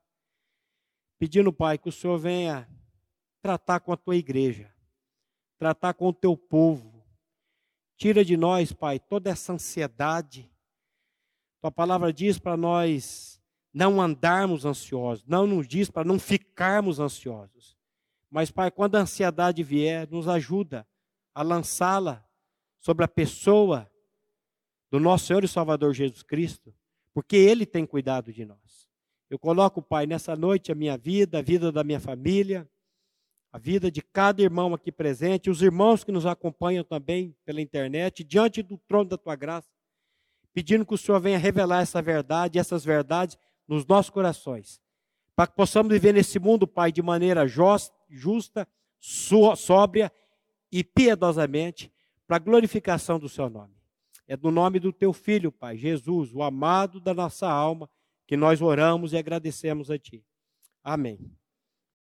pedindo, 1.18 1.52
Pai, 1.52 1.76
que 1.76 1.90
o 1.90 1.92
Senhor 1.92 2.18
venha 2.18 2.66
tratar 3.40 3.80
com 3.80 3.92
a 3.92 3.96
tua 3.96 4.16
igreja, 4.16 4.72
tratar 5.58 5.94
com 5.94 6.08
o 6.08 6.12
teu 6.12 6.36
povo. 6.36 7.04
Tira 7.96 8.24
de 8.24 8.36
nós, 8.36 8.72
Pai, 8.72 8.98
toda 8.98 9.30
essa 9.30 9.52
ansiedade. 9.52 10.50
Tua 11.60 11.70
palavra 11.70 12.12
diz 12.12 12.38
para 12.38 12.56
nós 12.56 13.40
não 13.72 14.00
andarmos 14.00 14.64
ansiosos, 14.64 15.24
não 15.26 15.46
nos 15.46 15.68
diz 15.68 15.90
para 15.90 16.06
não 16.06 16.18
ficarmos 16.18 16.98
ansiosos. 16.98 17.76
Mas, 18.30 18.50
Pai, 18.50 18.70
quando 18.70 18.96
a 18.96 19.00
ansiedade 19.00 19.62
vier, 19.62 20.08
nos 20.08 20.28
ajuda 20.28 20.86
a 21.34 21.42
lançá-la 21.42 22.24
sobre 22.78 23.04
a 23.04 23.08
pessoa 23.08 23.90
do 24.90 24.98
nosso 24.98 25.26
Senhor 25.26 25.44
e 25.44 25.48
Salvador 25.48 25.92
Jesus 25.94 26.22
Cristo, 26.22 26.74
porque 27.12 27.36
Ele 27.36 27.66
tem 27.66 27.86
cuidado 27.86 28.32
de 28.32 28.44
nós. 28.44 28.88
Eu 29.28 29.38
coloco, 29.38 29.80
Pai, 29.80 30.06
nessa 30.06 30.34
noite 30.34 30.72
a 30.72 30.74
minha 30.74 30.96
vida, 30.96 31.38
a 31.38 31.42
vida 31.42 31.70
da 31.70 31.84
minha 31.84 32.00
família, 32.00 32.68
a 33.52 33.58
vida 33.58 33.90
de 33.90 34.00
cada 34.00 34.40
irmão 34.42 34.72
aqui 34.74 34.92
presente, 34.92 35.50
os 35.50 35.60
irmãos 35.60 36.04
que 36.04 36.12
nos 36.12 36.24
acompanham 36.24 36.84
também 36.84 37.34
pela 37.44 37.60
internet, 37.60 38.22
diante 38.22 38.62
do 38.62 38.78
trono 38.78 39.10
da 39.10 39.18
tua 39.18 39.34
graça, 39.34 39.68
pedindo 40.52 40.86
que 40.86 40.94
o 40.94 40.98
Senhor 40.98 41.20
venha 41.20 41.38
revelar 41.38 41.82
essa 41.82 42.00
verdade, 42.00 42.58
essas 42.58 42.84
verdades 42.84 43.36
nos 43.66 43.84
nossos 43.86 44.10
corações, 44.10 44.80
para 45.34 45.46
que 45.46 45.56
possamos 45.56 45.92
viver 45.92 46.12
nesse 46.12 46.38
mundo, 46.38 46.66
Pai, 46.66 46.92
de 46.92 47.02
maneira 47.02 47.46
justa, 47.46 48.66
sóbria 49.56 50.12
e 50.70 50.84
piedosamente 50.84 51.92
para 52.26 52.36
a 52.36 52.40
glorificação 52.40 53.18
do 53.18 53.28
seu 53.28 53.50
nome. 53.50 53.74
É 54.28 54.36
do 54.36 54.52
nome 54.52 54.78
do 54.78 54.92
teu 54.92 55.12
filho, 55.12 55.50
Pai, 55.50 55.76
Jesus, 55.76 56.32
o 56.32 56.42
amado 56.42 57.00
da 57.00 57.12
nossa 57.12 57.50
alma, 57.50 57.90
que 58.28 58.36
nós 58.36 58.62
oramos 58.62 59.12
e 59.12 59.16
agradecemos 59.16 59.90
a 59.90 59.98
ti. 59.98 60.24
Amém. 60.84 61.18